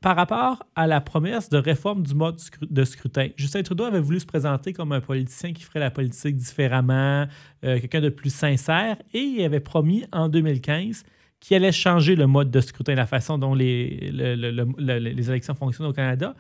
par 0.01 0.17
rapport 0.17 0.63
à 0.75 0.87
la 0.87 1.01
promesse 1.01 1.49
de 1.49 1.59
réforme 1.59 2.03
du 2.03 2.15
mode 2.15 2.39
de 2.63 2.85
scrutin. 2.85 3.29
Justin 3.37 3.63
Trudeau 3.63 3.85
avait 3.85 4.01
voulu 4.01 4.21
se 4.21 4.27
présenter 4.27 4.73
comme 4.73 4.93
un 4.93 5.01
politicien 5.01 5.53
qui 5.53 5.63
ferait 5.63 5.81
la 5.81 5.91
politique 5.91 6.37
différemment, 6.37 7.27
euh, 7.65 7.81
quelqu'un 7.81 8.01
de 8.01 8.09
plus 8.09 8.33
sincère, 8.35 8.97
et 9.13 9.19
il 9.21 9.43
avait 9.45 9.61
promis 9.61 10.05
en 10.13 10.29
2015 10.29 11.05
qu'il 11.41 11.57
allait 11.57 11.73
changer 11.73 12.17
le 12.17 12.27
mode 12.27 12.51
de 12.51 12.61
scrutin, 12.61 12.95
la 12.95 13.07
façon 13.07 13.37
dont 13.39 13.55
les, 13.55 14.11
le- 14.13 14.35
le- 14.35 14.51
le- 14.51 14.67
le- 14.79 14.99
les 14.99 15.31
élections 15.31 15.55
fonctionnent 15.55 15.89
au 15.89 15.93
Canada. 15.93 16.35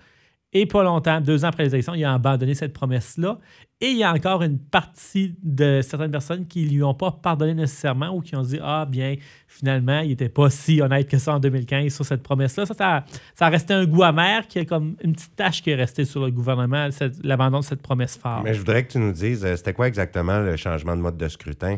Et 0.52 0.64
pas 0.64 0.82
longtemps, 0.82 1.20
deux 1.20 1.44
ans 1.44 1.48
après 1.48 1.64
les 1.64 1.74
élections, 1.74 1.94
il 1.94 2.04
a 2.04 2.14
abandonné 2.14 2.54
cette 2.54 2.72
promesse-là. 2.72 3.38
Et 3.82 3.88
il 3.90 3.98
y 3.98 4.04
a 4.04 4.10
encore 4.10 4.42
une 4.42 4.58
partie 4.58 5.34
de 5.42 5.82
certaines 5.82 6.10
personnes 6.10 6.46
qui 6.46 6.64
ne 6.64 6.70
lui 6.70 6.82
ont 6.82 6.94
pas 6.94 7.10
pardonné 7.10 7.52
nécessairement 7.52 8.08
ou 8.16 8.22
qui 8.22 8.34
ont 8.34 8.40
dit 8.40 8.58
Ah, 8.62 8.86
bien, 8.88 9.16
finalement, 9.48 10.00
il 10.00 10.08
n'était 10.08 10.30
pas 10.30 10.48
si 10.48 10.80
honnête 10.80 11.06
que 11.10 11.18
ça 11.18 11.34
en 11.34 11.40
2015 11.40 11.94
sur 11.94 12.06
cette 12.06 12.22
promesse-là. 12.22 12.64
Ça, 12.64 12.72
ça, 12.72 12.96
a- 12.96 13.04
ça 13.34 13.46
a 13.46 13.48
resté 13.50 13.74
un 13.74 13.84
goût 13.84 14.02
amer 14.02 14.48
qui 14.48 14.60
est 14.60 14.64
comme 14.64 14.96
une 15.04 15.12
petite 15.12 15.36
tâche 15.36 15.62
qui 15.62 15.68
est 15.68 15.74
restée 15.74 16.06
sur 16.06 16.24
le 16.24 16.30
gouvernement, 16.30 16.88
l'abandon 17.22 17.58
de 17.60 17.64
cette 17.64 17.82
promesse 17.82 18.16
phare. 18.16 18.42
Mais 18.44 18.54
je 18.54 18.60
voudrais 18.60 18.82
que 18.86 18.92
tu 18.92 18.98
nous 18.98 19.12
dises, 19.12 19.44
euh, 19.44 19.56
c'était 19.56 19.74
quoi 19.74 19.88
exactement 19.88 20.38
le 20.40 20.56
changement 20.56 20.96
de 20.96 21.02
mode 21.02 21.18
de 21.18 21.28
scrutin? 21.28 21.76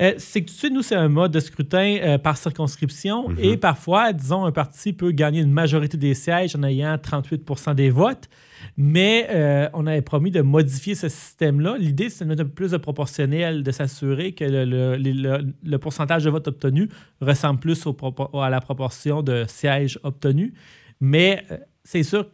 Euh, 0.00 0.14
c'est 0.18 0.42
que 0.44 0.48
tu 0.48 0.54
sais, 0.54 0.70
nous, 0.70 0.82
c'est 0.82 0.94
un 0.94 1.08
mode 1.08 1.32
de 1.32 1.40
scrutin 1.40 1.96
euh, 2.04 2.18
par 2.18 2.36
circonscription 2.36 3.30
Mhm. 3.30 3.36
et 3.40 3.56
parfois, 3.56 4.12
disons, 4.12 4.44
un 4.44 4.52
parti 4.52 4.92
peut 4.92 5.10
gagner 5.10 5.40
une 5.40 5.50
majorité 5.52 5.96
des 5.96 6.14
sièges 6.14 6.54
en 6.54 6.62
ayant 6.62 6.96
38% 6.98 7.74
des 7.74 7.90
votes, 7.90 8.28
mais 8.76 9.26
euh, 9.30 9.68
on 9.74 9.86
avait 9.86 10.02
promis 10.02 10.30
de 10.30 10.40
modifier 10.42 10.94
ce 10.94 11.08
système-là. 11.08 11.76
L'idée, 11.78 12.10
c'est 12.10 12.24
de 12.24 12.28
mettre 12.30 12.42
un 12.42 12.46
peu 12.46 12.50
plus 12.52 12.70
de 12.72 12.76
proportionnel, 12.76 13.62
de 13.62 13.70
s'assurer 13.70 14.32
que 14.32 14.44
le, 14.44 14.96
le- 14.96 15.52
le- 15.62 15.78
pourcentage 15.78 16.24
de 16.24 16.30
votes 16.30 16.48
obtenus 16.48 16.88
ressemble 17.20 17.60
plus 17.60 17.86
au 17.86 17.96
à 18.40 18.50
la 18.50 18.60
proportion 18.60 19.22
de 19.22 19.44
sièges 19.48 19.98
obtenus. 20.02 20.52
Mais 21.00 21.42
euh, 21.50 21.58
c'est 21.84 22.02
sûr, 22.02 22.26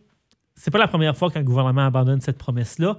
c'est 0.55 0.71
pas 0.71 0.79
la 0.79 0.89
première 0.89 1.17
fois 1.17 1.31
qu'un 1.31 1.43
gouvernement 1.43 1.87
abandonne 1.87 2.21
cette 2.21 2.39
promesse-là. 2.39 2.97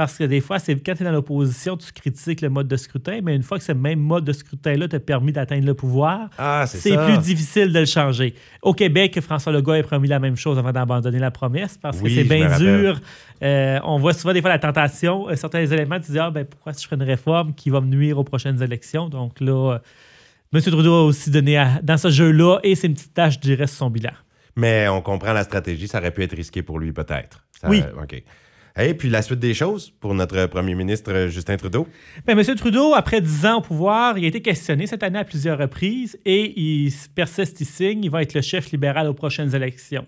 Parce 0.00 0.16
que 0.16 0.24
des 0.24 0.40
fois, 0.40 0.58
c'est 0.58 0.74
quand 0.76 0.94
tu 0.94 1.02
es 1.02 1.04
dans 1.04 1.12
l'opposition, 1.12 1.76
tu 1.76 1.92
critiques 1.92 2.40
le 2.40 2.48
mode 2.48 2.66
de 2.68 2.76
scrutin, 2.78 3.20
mais 3.22 3.36
une 3.36 3.42
fois 3.42 3.58
que 3.58 3.64
ce 3.64 3.72
même 3.72 3.98
mode 4.00 4.24
de 4.24 4.32
scrutin-là 4.32 4.88
t'a 4.88 4.98
permis 4.98 5.30
d'atteindre 5.30 5.66
le 5.66 5.74
pouvoir, 5.74 6.30
Ah, 6.38 6.64
c'est 6.66 6.96
plus 6.96 7.18
difficile 7.18 7.70
de 7.70 7.80
le 7.80 7.84
changer. 7.84 8.34
Au 8.62 8.72
Québec, 8.72 9.20
François 9.20 9.52
Legault 9.52 9.72
a 9.72 9.82
promis 9.82 10.08
la 10.08 10.18
même 10.18 10.36
chose 10.36 10.58
avant 10.58 10.72
d'abandonner 10.72 11.18
la 11.18 11.30
promesse 11.30 11.76
parce 11.76 11.98
Oui, 12.00 12.04
que 12.04 12.22
c'est 12.22 12.24
bien 12.24 12.56
dur. 12.56 12.98
Euh, 13.42 13.78
on 13.84 13.98
voit 13.98 14.14
souvent 14.14 14.32
des 14.32 14.40
fois 14.40 14.48
la 14.48 14.58
tentation, 14.58 15.28
euh, 15.28 15.36
certains 15.36 15.66
éléments, 15.66 16.00
tu 16.00 16.12
dis 16.12 16.18
ah, 16.18 16.30
ben, 16.30 16.46
pourquoi 16.46 16.72
je 16.72 16.78
ferais 16.82 16.96
une 16.96 17.02
réforme 17.02 17.52
qui 17.54 17.68
va 17.68 17.82
me 17.82 17.86
nuire 17.88 18.16
aux 18.18 18.24
prochaines 18.24 18.62
élections? 18.62 19.10
Donc 19.10 19.38
là, 19.38 19.74
euh, 19.74 19.78
M. 20.54 20.62
Trudeau 20.62 20.94
a 20.94 21.02
aussi 21.04 21.30
donné 21.30 21.58
à- 21.58 21.78
dans 21.82 21.98
ce 21.98 22.08
jeu-là 22.08 22.58
et 22.62 22.74
c'est 22.74 22.86
une 22.86 22.94
petite 22.94 23.12
tâche, 23.12 23.34
je 23.34 23.40
dirais, 23.40 23.66
sur 23.66 23.76
son 23.76 23.90
bilan. 23.90 24.12
Mais 24.56 24.88
on 24.88 25.02
comprend 25.02 25.34
la 25.34 25.44
stratégie, 25.44 25.88
ça 25.88 25.98
aurait 25.98 26.10
pu 26.10 26.22
être 26.22 26.34
risqué 26.34 26.62
pour 26.62 26.78
lui 26.78 26.90
peut-être. 26.92 27.44
Oui. 27.68 27.82
OK. 28.02 28.22
Et 28.82 28.94
puis 28.94 29.08
la 29.10 29.22
suite 29.22 29.38
des 29.40 29.54
choses 29.54 29.90
pour 30.00 30.14
notre 30.14 30.46
premier 30.46 30.74
ministre 30.74 31.12
euh, 31.12 31.28
Justin 31.28 31.56
Trudeau. 31.56 31.86
Ben, 32.26 32.38
M. 32.38 32.54
Trudeau, 32.56 32.94
après 32.94 33.20
10 33.20 33.46
ans 33.46 33.58
au 33.58 33.60
pouvoir, 33.60 34.16
il 34.18 34.24
a 34.24 34.28
été 34.28 34.40
questionné 34.40 34.86
cette 34.86 35.02
année 35.02 35.18
à 35.18 35.24
plusieurs 35.24 35.58
reprises 35.58 36.18
et 36.24 36.58
il 36.60 36.92
persiste, 37.14 37.60
il 37.60 37.66
signe, 37.66 38.04
il 38.04 38.10
va 38.10 38.22
être 38.22 38.34
le 38.34 38.40
chef 38.42 38.70
libéral 38.70 39.06
aux 39.08 39.14
prochaines 39.14 39.54
élections. 39.54 40.06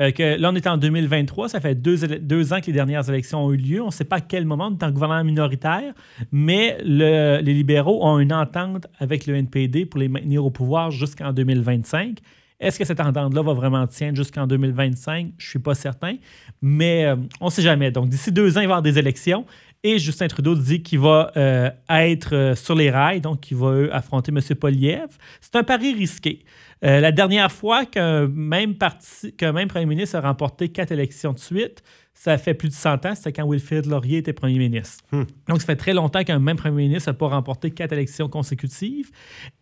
Euh, 0.00 0.10
là, 0.38 0.50
on 0.52 0.54
est 0.56 0.66
en 0.66 0.76
2023, 0.76 1.50
ça 1.50 1.60
fait 1.60 1.74
deux, 1.76 1.96
deux 2.18 2.52
ans 2.52 2.60
que 2.60 2.66
les 2.66 2.72
dernières 2.72 3.08
élections 3.08 3.44
ont 3.44 3.52
eu 3.52 3.56
lieu. 3.56 3.80
On 3.80 3.86
ne 3.86 3.90
sait 3.92 4.04
pas 4.04 4.16
à 4.16 4.20
quel 4.20 4.44
moment, 4.44 4.68
on 4.72 4.76
est 4.76 4.82
en 4.82 4.90
gouvernement 4.90 5.22
minoritaire, 5.22 5.92
mais 6.32 6.78
le- 6.84 7.40
les 7.42 7.54
libéraux 7.54 8.04
ont 8.04 8.18
une 8.18 8.32
entente 8.32 8.86
avec 8.98 9.26
le 9.26 9.36
NPD 9.36 9.86
pour 9.86 10.00
les 10.00 10.08
maintenir 10.08 10.44
au 10.44 10.50
pouvoir 10.50 10.90
jusqu'en 10.90 11.32
2025. 11.32 12.18
Est-ce 12.60 12.78
que 12.78 12.84
cette 12.84 13.00
entente-là 13.00 13.42
va 13.42 13.52
vraiment 13.52 13.86
tenir 13.86 14.14
jusqu'en 14.14 14.46
2025? 14.46 15.32
Je 15.36 15.44
ne 15.44 15.48
suis 15.50 15.58
pas 15.58 15.74
certain, 15.74 16.16
mais 16.62 17.04
euh, 17.04 17.16
on 17.40 17.46
ne 17.46 17.50
sait 17.50 17.62
jamais. 17.62 17.90
Donc, 17.90 18.08
d'ici 18.08 18.30
deux 18.30 18.56
ans, 18.56 18.60
il 18.60 18.62
va 18.62 18.62
y 18.62 18.64
avoir 18.64 18.82
des 18.82 18.98
élections. 18.98 19.44
Et 19.82 19.98
Justin 19.98 20.28
Trudeau 20.28 20.54
dit 20.54 20.82
qu'il 20.82 21.00
va 21.00 21.30
euh, 21.36 21.70
être 21.90 22.34
euh, 22.34 22.54
sur 22.54 22.74
les 22.74 22.90
rails, 22.90 23.20
donc 23.20 23.40
qu'il 23.40 23.56
va 23.56 23.88
affronter 23.92 24.32
M. 24.32 24.40
Poliev. 24.56 25.08
C'est 25.40 25.56
un 25.56 25.62
pari 25.62 25.92
risqué. 25.94 26.44
Euh, 26.84 27.00
la 27.00 27.12
dernière 27.12 27.52
fois 27.52 27.84
qu'un 27.86 28.26
même, 28.28 28.74
parti, 28.74 29.32
qu'un 29.34 29.52
même 29.52 29.68
premier 29.68 29.86
ministre 29.86 30.16
a 30.16 30.20
remporté 30.20 30.68
quatre 30.70 30.92
élections 30.92 31.32
de 31.32 31.38
suite, 31.38 31.82
ça 32.16 32.38
fait 32.38 32.54
plus 32.54 32.68
de 32.68 32.74
100 32.74 33.06
ans, 33.06 33.14
c'était 33.16 33.32
quand 33.32 33.50
Wilfrid 33.50 33.86
Laurier 33.86 34.18
était 34.18 34.32
premier 34.32 34.56
ministre. 34.56 35.02
Donc, 35.48 35.60
ça 35.60 35.66
fait 35.66 35.74
très 35.76 35.92
longtemps 35.92 36.22
qu'un 36.22 36.38
même 36.38 36.56
premier 36.56 36.84
ministre 36.86 37.10
n'a 37.10 37.14
pas 37.14 37.26
remporté 37.26 37.72
quatre 37.72 37.92
élections 37.92 38.28
consécutives. 38.28 39.10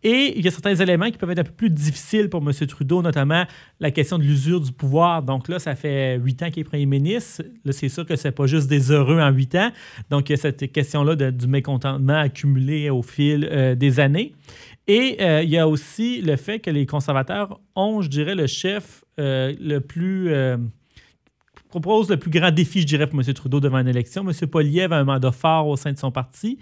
Et 0.03 0.37
il 0.37 0.45
y 0.45 0.47
a 0.47 0.51
certains 0.51 0.75
éléments 0.75 1.09
qui 1.09 1.17
peuvent 1.17 1.31
être 1.31 1.39
un 1.39 1.43
peu 1.45 1.51
plus 1.51 1.71
difficiles 1.71 2.29
pour 2.29 2.41
M. 2.47 2.53
Trudeau, 2.67 3.01
notamment 3.01 3.45
la 3.79 3.89
question 3.89 4.19
de 4.19 4.23
l'usure 4.23 4.61
du 4.61 4.71
pouvoir. 4.71 5.23
Donc 5.23 5.47
là, 5.47 5.57
ça 5.57 5.75
fait 5.75 6.17
huit 6.19 6.43
ans 6.43 6.51
qu'il 6.51 6.61
est 6.61 6.63
premier 6.65 6.85
ministre. 6.85 7.41
Là, 7.65 7.71
c'est 7.71 7.89
sûr 7.89 8.05
que 8.05 8.15
c'est 8.15 8.31
pas 8.31 8.45
juste 8.45 8.67
des 8.67 8.91
heureux 8.91 9.19
en 9.19 9.31
huit 9.31 9.55
ans. 9.55 9.71
Donc, 10.11 10.29
il 10.29 10.33
y 10.33 10.35
a 10.35 10.37
cette 10.37 10.71
question-là 10.71 11.15
de- 11.15 11.31
du 11.31 11.47
mécontentement 11.47 12.19
accumulé 12.19 12.91
au 12.91 13.01
fil 13.01 13.49
euh, 13.51 13.73
des 13.73 13.99
années. 13.99 14.35
Et 14.87 15.17
euh, 15.21 15.43
il 15.43 15.49
y 15.49 15.57
a 15.57 15.67
aussi 15.67 16.21
le 16.21 16.35
fait 16.35 16.59
que 16.59 16.69
les 16.69 16.85
conservateurs 16.85 17.59
ont, 17.75 18.01
je 18.01 18.09
dirais, 18.09 18.35
le 18.35 18.47
chef 18.47 19.03
euh, 19.19 19.53
le 19.59 19.79
plus... 19.79 20.31
euh, 20.33 20.57
propose 21.69 22.09
le 22.09 22.17
plus 22.17 22.29
grand 22.29 22.51
défi, 22.51 22.81
je 22.81 22.85
dirais, 22.85 23.07
pour 23.07 23.19
M. 23.19 23.33
Trudeau 23.33 23.59
devant 23.59 23.79
une 23.79 23.87
élection. 23.87 24.27
M. 24.27 24.47
Poliev 24.47 24.93
a 24.93 24.97
un 24.97 25.03
mandat 25.05 25.31
fort 25.31 25.67
au 25.67 25.75
sein 25.75 25.91
de 25.91 25.97
son 25.97 26.11
parti. 26.11 26.59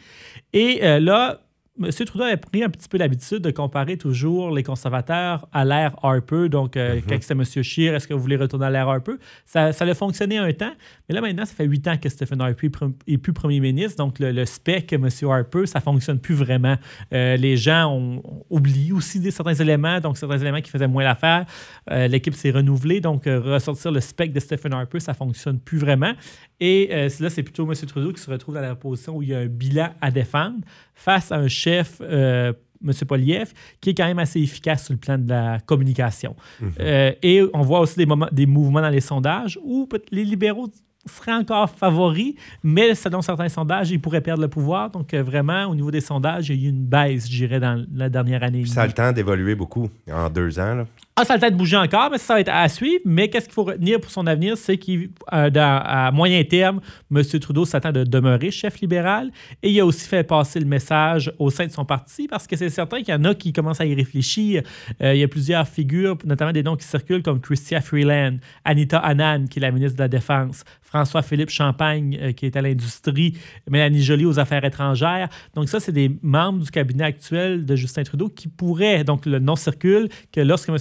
Et 0.54 0.80
là, 1.02 1.42
M. 1.84 1.90
Trudeau 2.06 2.26
a 2.26 2.38
pris 2.38 2.64
un 2.64 2.70
petit 2.70 2.88
peu 2.88 2.98
l'habitude 2.98 3.40
de 3.40 3.52
comparer 3.52 3.98
toujours 3.98 4.52
les 4.52 4.64
conservateurs 4.64 5.48
à 5.52 5.66
l'ère 5.66 5.96
Harper. 6.04 6.50
Donc, 6.50 6.78
euh, 6.78 6.96
Mhm. 6.96 7.02
quand 7.10 7.18
c'est 7.22 7.34
M. 7.34 7.44
Scheer, 7.64 7.96
est-ce 7.96 8.08
que 8.08 8.14
vous 8.14 8.20
voulez 8.22 8.36
retourner 8.36 8.66
à 8.66 8.70
l'ère 8.70 8.88
Harper? 8.90 9.14
Ça, 9.46 9.74
ça 9.74 9.86
a 9.86 9.94
fonctionné 9.94 10.38
un 10.38 10.52
temps, 10.54 10.72
mais 11.10 11.16
là, 11.16 11.22
maintenant, 11.22 11.46
ça 11.46 11.54
fait 11.56 11.66
huit 11.66 11.88
ans 11.88 11.98
que 11.98 12.08
Stephen 12.10 12.42
Harper 12.42 12.70
est 13.08 13.18
plus 13.18 13.34
premier 13.34 13.60
ministre. 13.60 13.98
Donc, 13.98 14.20
le, 14.20 14.32
le 14.32 14.46
spec 14.46 14.94
M. 14.94 15.08
Harper, 15.24 15.66
ça 15.66 15.80
fonctionne 15.82 16.20
plus 16.20 16.36
vraiment. 16.36 16.76
Euh, 17.14 17.36
les 17.38 17.58
gens 17.58 17.92
ont, 17.92 18.22
ont 18.24 18.44
oublié 18.50 18.92
aussi 18.92 19.20
des, 19.20 19.32
certains 19.32 19.54
éléments, 19.56 20.00
donc 20.00 20.18
certains 20.18 20.38
éléments 20.40 20.62
qui 20.62 20.70
faisaient 20.72 20.88
moins 20.88 21.04
l'affaire. 21.04 21.46
Euh, 21.92 22.08
L'équipe 22.08 22.34
s'est 22.36 22.52
renouvelée, 22.52 23.02
donc 23.02 23.28
euh, 23.28 23.40
ressortir 23.40 23.92
le 23.92 24.00
spec 24.02 24.34
de 24.34 24.40
Stephen 24.40 24.74
Harper, 24.74 25.00
ça 25.00 25.14
fonctionne 25.14 25.60
plus 25.60 25.78
vraiment. 25.78 26.14
Et 26.60 26.90
là, 27.20 27.30
c'est 27.32 27.42
plutôt 27.42 27.66
M. 27.68 27.74
Trudeau 27.88 28.14
qui 28.14 28.22
se 28.22 28.30
retrouve 28.30 28.54
dans 28.54 28.62
la 28.62 28.76
position 28.76 29.16
où 29.18 29.24
il 29.24 29.30
y 29.30 29.34
a 29.34 29.40
un 29.40 29.48
bilan 29.48 29.90
à 30.00 30.12
défendre 30.12 30.60
face 30.94 31.32
à 31.32 31.38
un 31.38 31.48
chef, 31.48 31.71
euh, 32.02 32.54
M. 32.84 32.94
Poliev, 33.08 33.54
qui 33.80 33.92
est 33.92 33.94
quand 33.94 34.08
même 34.08 34.20
assez 34.20 34.42
efficace 34.42 34.86
sur 34.86 34.94
le 34.94 35.00
plan 35.00 35.18
de 35.18 35.30
la 35.30 35.60
communication. 35.60 36.36
Euh, 36.80 37.14
et 37.22 37.44
on 37.54 37.62
voit 37.62 37.80
aussi 37.80 37.98
des, 37.98 38.06
moments, 38.06 38.30
des 38.32 38.46
mouvements 38.46 38.82
dans 38.82 38.90
les 38.90 39.02
sondages 39.02 39.60
où 39.64 39.88
les 40.12 40.26
libéraux 40.26 40.70
seraient 41.06 41.34
encore 41.34 41.70
favoris, 41.70 42.36
mais 42.64 42.96
selon 42.96 43.22
certains 43.22 43.50
sondages, 43.50 43.92
ils 43.92 44.00
pourraient 44.00 44.22
perdre 44.22 44.42
le 44.42 44.48
pouvoir. 44.48 44.90
Donc, 44.90 45.14
euh, 45.14 45.24
vraiment, 45.24 45.66
au 45.66 45.76
niveau 45.76 45.92
des 45.92 46.02
sondages, 46.02 46.50
il 46.50 46.62
y 46.62 46.66
a 46.66 46.68
eu 46.68 46.70
une 46.70 46.86
baisse, 46.86 47.30
je 47.30 47.38
dirais, 47.38 47.60
dans 47.60 47.84
la 47.94 48.10
dernière 48.10 48.44
année. 48.44 48.62
Puis 48.62 48.72
ça 48.72 48.84
a 48.84 48.88
le 48.88 48.94
temps 48.94 49.12
d'évoluer 49.12 49.56
beaucoup 49.56 49.90
en 50.12 50.30
deux 50.30 50.60
ans. 50.60 50.76
Là. 50.76 50.86
Ah, 51.18 51.26
ça 51.26 51.34
a 51.34 51.36
le 51.36 51.42
temps 51.42 51.50
de 51.50 51.56
bouger 51.56 51.76
encore, 51.76 52.10
mais 52.10 52.18
ça 52.18 52.36
va 52.36 52.40
être 52.40 52.50
à 52.52 52.68
suivre. 52.70 53.02
Mais 53.06 53.30
qu'est-ce 53.30 53.46
qu'il 53.46 53.54
faut 53.54 53.66
retenir 53.66 54.00
pour 54.00 54.10
son 54.10 54.26
avenir? 54.28 54.58
C'est 54.58 54.78
qu'à 54.78 56.12
moyen 56.12 56.44
terme, 56.46 56.80
M. 57.14 57.22
Trudeau 57.24 57.66
s'attend 57.66 57.92
de 57.92 58.04
demeurer 58.06 58.50
chef 58.50 58.80
libéral 58.80 59.30
et 59.62 59.70
il 59.70 59.80
a 59.82 59.86
aussi 59.86 60.08
fait 60.08 60.24
passer 60.24 60.60
le 60.60 60.66
message 60.66 61.32
au 61.38 61.50
sein 61.50 61.68
de 61.68 61.72
son 61.72 61.84
parti 61.84 62.28
parce 62.28 62.48
que 62.48 62.56
c'est 62.56 62.70
certain 62.70 63.00
qu'il 63.00 63.10
y 63.10 63.14
en 63.14 63.26
a 63.26 63.36
qui 63.36 63.52
commencent 63.52 63.82
à 63.82 63.86
y 63.86 63.94
réfléchir. 63.94 64.64
Euh, 65.02 65.14
il 65.14 65.20
y 65.20 65.24
a 65.24 65.28
plusieurs 65.28 65.68
figures, 65.68 66.18
notamment 66.24 66.54
des 66.54 66.64
noms 66.64 66.78
qui 66.78 66.88
circulent 66.88 67.24
comme 67.24 67.42
Chrystia 67.42 67.82
Freeland, 67.82 68.38
Anita 68.64 68.98
Anand, 68.98 69.48
qui 69.48 69.60
est 69.60 69.62
la 69.62 69.72
ministre 69.72 69.98
de 69.98 70.04
la 70.04 70.08
Défense, 70.08 70.64
François-Philippe 70.92 71.50
Champagne, 71.50 72.20
euh, 72.22 72.32
qui 72.34 72.46
est 72.46 72.58
à 72.58 72.62
l'industrie, 72.62 73.38
Mélanie 73.70 74.04
Joly 74.04 74.26
aux 74.26 74.40
affaires 74.40 74.66
étrangères. 74.66 75.30
Donc, 75.56 75.70
ça, 75.70 75.80
c'est 75.80 75.94
des 75.94 76.20
membres 76.22 76.60
du 76.60 76.70
cabinet 76.70 77.06
actuel 77.06 77.66
de 77.66 77.76
Justin 77.78 78.04
Trudeau 78.04 78.28
qui 78.28 78.50
pourraient, 78.50 79.06
donc 79.06 79.26
le 79.26 79.40
nom 79.40 79.56
circule, 79.56 80.10
que 80.34 80.42
lorsque 80.42 80.68
M. 80.68 80.78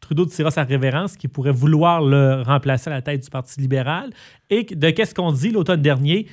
Trudeau 0.00 0.24
dira 0.24 0.50
sa 0.50 0.64
révérence, 0.64 1.16
qui 1.16 1.28
pourrait 1.28 1.52
vouloir 1.52 2.00
le 2.00 2.42
remplacer 2.42 2.88
à 2.88 2.94
la 2.94 3.02
tête 3.02 3.22
du 3.22 3.30
Parti 3.30 3.60
libéral. 3.60 4.10
Et 4.48 4.64
de 4.64 4.90
qu'est-ce 4.90 5.14
qu'on 5.14 5.32
dit 5.32 5.50
l'automne 5.50 5.82
dernier? 5.82 6.26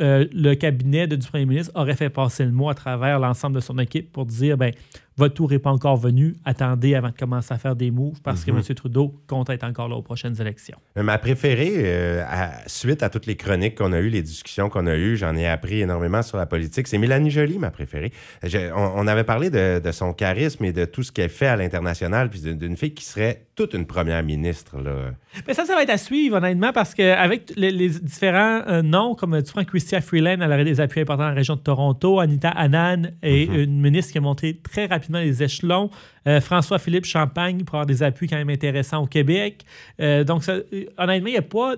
euh, 0.00 0.26
le 0.32 0.54
cabinet 0.54 1.06
du 1.06 1.26
premier 1.26 1.46
ministre 1.46 1.72
aurait 1.74 1.96
fait 1.96 2.10
passer 2.10 2.44
le 2.44 2.52
mot 2.52 2.68
à 2.68 2.74
travers 2.74 3.18
l'ensemble 3.18 3.56
de 3.56 3.60
son 3.60 3.78
équipe 3.78 4.12
pour 4.12 4.26
dire 4.26 4.56
ben, 4.56 4.72
votre 5.18 5.34
tour 5.34 5.50
n'est 5.50 5.58
pas 5.58 5.70
encore 5.70 5.96
venu, 5.96 6.34
attendez 6.44 6.94
avant 6.94 7.08
de 7.08 7.14
commencer 7.16 7.52
à 7.54 7.58
faire 7.58 7.74
des 7.74 7.90
moves 7.90 8.20
parce 8.22 8.44
que 8.44 8.50
M. 8.50 8.60
Trudeau 8.74 9.14
compte 9.26 9.48
être 9.50 9.64
encore 9.64 9.88
là 9.88 9.96
aux 9.96 10.02
prochaines 10.02 10.38
élections. 10.40 10.76
Mais 10.94 11.02
Ma 11.02 11.16
préférée, 11.18 11.72
euh, 11.76 12.22
à- 12.28 12.66
suite 12.68 13.02
à 13.02 13.08
toutes 13.08 13.26
les 13.26 13.36
chroniques 13.36 13.76
qu'on 13.76 13.92
a 13.92 14.00
eues, 14.00 14.10
les 14.10 14.22
discussions 14.22 14.68
qu'on 14.68 14.86
a 14.86 14.94
eues, 14.96 15.16
j'en 15.16 15.34
ai 15.34 15.46
appris 15.46 15.80
énormément 15.80 16.22
sur 16.22 16.36
la 16.36 16.44
politique. 16.46 16.86
C'est 16.86 16.98
Mélanie 16.98 17.30
Joly, 17.30 17.58
ma 17.58 17.70
préférée. 17.70 18.12
Je- 18.42 18.72
on, 18.74 18.92
on 19.00 19.06
avait 19.06 19.24
parlé 19.24 19.48
de, 19.50 19.80
de 19.82 19.90
son 19.92 20.12
charisme 20.12 20.64
et 20.64 20.72
de 20.72 20.84
tout 20.84 21.02
ce 21.02 21.12
qu'elle 21.12 21.30
fait 21.30 21.46
à 21.46 21.56
l'international, 21.56 22.28
puis 22.28 22.40
d'une- 22.40 22.76
fille 22.76 22.92
qui 22.92 23.04
serait 23.04 23.46
toute 23.54 23.72
une 23.72 23.86
première 23.86 24.22
ministre. 24.22 24.78
Là. 24.82 25.12
Mais 25.48 25.54
ça, 25.54 25.64
ça 25.64 25.74
va 25.74 25.82
être 25.82 25.88
à 25.90 25.96
suivre, 25.96 26.36
honnêtement, 26.36 26.72
parce 26.74 26.92
qu'avec 26.94 27.52
les, 27.56 27.70
les 27.70 27.88
différents 27.88 28.60
euh, 28.68 28.82
noms, 28.82 29.14
comme 29.14 29.42
tu 29.42 29.50
prends 29.52 29.64
Christia 29.64 30.02
Freeland, 30.02 30.36
elle 30.42 30.52
aurait 30.52 30.64
des 30.64 30.78
appuis 30.80 31.00
importants 31.00 31.22
dans 31.22 31.28
la 31.30 31.34
région 31.34 31.54
de 31.56 31.60
Toronto, 31.60 32.20
Anita 32.20 32.50
Annan 32.50 33.12
est 33.22 33.44
une 33.44 33.80
ministre 33.80 34.12
qui 34.12 34.18
a 34.18 34.20
monté 34.20 34.58
très 34.62 34.84
rapidement 34.84 35.05
les 35.14 35.42
échelons, 35.42 35.90
Euh, 36.26 36.40
François-Philippe 36.40 37.04
Champagne 37.04 37.62
pour 37.62 37.76
avoir 37.76 37.86
des 37.86 38.02
appuis 38.02 38.26
quand 38.26 38.36
même 38.36 38.50
intéressants 38.50 39.02
au 39.04 39.06
Québec. 39.06 39.64
Euh, 40.00 40.24
donc, 40.24 40.42
ça, 40.42 40.54
euh, 40.54 40.86
honnêtement, 40.98 41.28
il 41.28 41.32
n'y 41.32 41.38
a 41.38 41.42
pas 41.42 41.76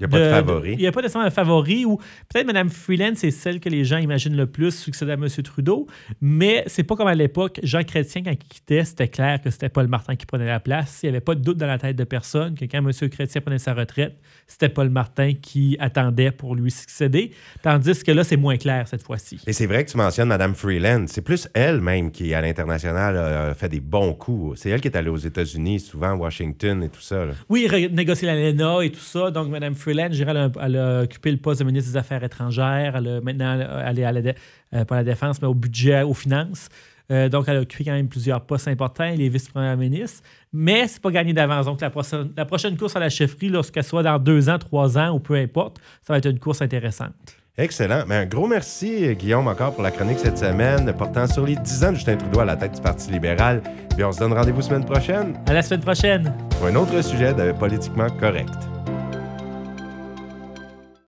Il 0.00 0.06
n'y 0.08 0.14
a 0.14 0.18
pas 0.18 0.24
de, 0.24 0.30
favori. 0.30 0.72
Il 0.72 0.78
n'y 0.78 0.86
a 0.86 0.92
pas 0.92 1.02
nécessairement 1.02 1.26
un 1.26 1.30
favori 1.30 1.84
ou 1.84 1.98
peut-être 2.28 2.46
Mme 2.46 2.70
Freeland, 2.70 3.12
c'est 3.16 3.30
celle 3.30 3.60
que 3.60 3.68
les 3.68 3.84
gens 3.84 3.98
imaginent 3.98 4.36
le 4.36 4.46
plus 4.46 4.70
succéder 4.70 5.12
à 5.12 5.14
M. 5.14 5.28
Trudeau, 5.28 5.86
mais 6.20 6.64
c'est 6.66 6.84
pas 6.84 6.96
comme 6.96 7.08
à 7.08 7.14
l'époque. 7.14 7.60
Jean 7.62 7.84
Chrétien, 7.84 8.22
quand 8.22 8.30
il 8.30 8.38
quittait, 8.38 8.84
c'était 8.84 9.08
clair 9.08 9.40
que 9.42 9.50
c'était 9.50 9.68
Paul 9.68 9.88
Martin 9.88 10.16
qui 10.16 10.26
prenait 10.26 10.46
la 10.46 10.60
place. 10.60 11.00
Il 11.02 11.06
n'y 11.06 11.10
avait 11.10 11.20
pas 11.20 11.34
de 11.34 11.40
doute 11.40 11.58
dans 11.58 11.66
la 11.66 11.78
tête 11.78 11.96
de 11.96 12.04
personne 12.04 12.54
que 12.54 12.64
quand 12.64 12.78
M. 12.78 12.90
Chrétien 13.10 13.40
prenait 13.40 13.58
sa 13.58 13.74
retraite, 13.74 14.16
c'était 14.46 14.68
Paul 14.68 14.88
Martin 14.88 15.34
qui 15.34 15.76
attendait 15.80 16.30
pour 16.30 16.54
lui 16.54 16.70
succéder. 16.70 17.32
Tandis 17.62 18.02
que 18.02 18.12
là, 18.12 18.24
c'est 18.24 18.36
moins 18.36 18.56
clair 18.56 18.88
cette 18.88 19.02
fois-ci. 19.02 19.40
Et 19.46 19.52
c'est 19.52 19.66
vrai 19.66 19.84
que 19.84 19.90
tu 19.90 19.96
mentionnes 19.96 20.28
Mme 20.28 20.54
Freeland. 20.54 21.04
C'est 21.08 21.22
plus 21.22 21.48
elle-même 21.54 22.10
qui, 22.10 22.34
à 22.34 22.40
l'international, 22.40 23.16
a 23.16 23.54
fait 23.54 23.68
des 23.68 23.80
bons 23.80 24.14
coups. 24.14 24.60
C'est 24.60 24.70
elle 24.70 24.80
qui 24.80 24.88
est 24.88 24.96
allée 24.96 25.10
aux 25.10 25.16
États-Unis, 25.16 25.80
souvent 25.80 26.10
à 26.10 26.14
Washington 26.14 26.82
et 26.82 26.88
tout 26.88 27.00
ça. 27.00 27.26
là. 27.26 27.32
Oui, 27.48 27.68
négocier 27.92 28.26
l'ALENA 28.26 28.82
et 28.82 28.90
tout 28.90 29.00
ça. 29.00 29.30
Donc, 29.30 29.48
Mme 29.48 29.74
Freeland, 29.74 29.89
je 29.92 30.16
dirais, 30.16 30.30
elle 30.30 30.36
a, 30.36 30.50
elle 30.62 30.76
a 30.76 31.02
occupé 31.02 31.30
le 31.30 31.36
poste 31.38 31.60
de 31.60 31.66
ministre 31.66 31.90
des 31.92 31.96
Affaires 31.96 32.22
étrangères. 32.24 32.94
Elle 32.96 33.08
a 33.08 33.20
maintenant, 33.20 33.58
elle 33.86 33.98
est 33.98 34.04
à 34.04 34.12
la, 34.12 34.22
dé- 34.22 34.34
euh, 34.74 34.84
pas 34.84 34.96
à 34.96 34.98
la 34.98 35.04
défense, 35.04 35.40
mais 35.42 35.48
au 35.48 35.54
budget, 35.54 36.02
aux 36.02 36.14
finances. 36.14 36.68
Euh, 37.10 37.28
donc, 37.28 37.46
elle 37.48 37.56
a 37.56 37.60
occupé 37.60 37.84
quand 37.84 37.92
même 37.92 38.08
plusieurs 38.08 38.40
postes 38.42 38.68
importants. 38.68 39.04
Elle 39.04 39.20
est 39.20 39.28
vice-première 39.28 39.76
ministre. 39.76 40.22
Mais 40.52 40.86
c'est 40.86 41.02
pas 41.02 41.10
gagné 41.10 41.32
d'avance. 41.32 41.66
Donc, 41.66 41.80
la 41.80 41.90
prochaine, 41.90 42.30
la 42.36 42.44
prochaine 42.44 42.76
course 42.76 42.94
à 42.94 43.00
la 43.00 43.08
chefferie, 43.08 43.48
lorsqu'elle 43.48 43.82
soit 43.84 44.02
dans 44.04 44.18
deux 44.18 44.48
ans, 44.48 44.58
trois 44.58 44.96
ans 44.96 45.10
ou 45.14 45.18
peu 45.18 45.34
importe, 45.34 45.78
ça 46.02 46.12
va 46.12 46.18
être 46.18 46.26
une 46.30 46.38
course 46.38 46.62
intéressante. 46.62 47.12
Excellent. 47.58 48.04
Mais 48.06 48.14
un 48.14 48.26
gros 48.26 48.46
merci, 48.46 49.14
Guillaume, 49.16 49.48
encore 49.48 49.74
pour 49.74 49.82
la 49.82 49.90
chronique 49.90 50.20
cette 50.20 50.38
semaine, 50.38 50.90
portant 50.96 51.26
sur 51.26 51.44
les 51.44 51.56
10 51.56 51.84
ans 51.84 51.90
de 51.90 51.96
Justin 51.96 52.16
Trudeau 52.16 52.40
à 52.40 52.44
la 52.44 52.56
tête 52.56 52.76
du 52.76 52.80
Parti 52.80 53.10
libéral. 53.10 53.60
Puis 53.94 54.04
on 54.04 54.12
se 54.12 54.20
donne 54.20 54.32
rendez-vous 54.32 54.62
semaine 54.62 54.84
prochaine 54.84 55.34
À 55.46 55.52
la 55.52 55.60
semaine 55.62 55.80
prochaine! 55.80 56.32
pour 56.56 56.68
un 56.68 56.74
autre 56.76 57.02
sujet 57.02 57.34
de 57.34 57.52
Politiquement 57.52 58.06
Correct. 58.18 58.54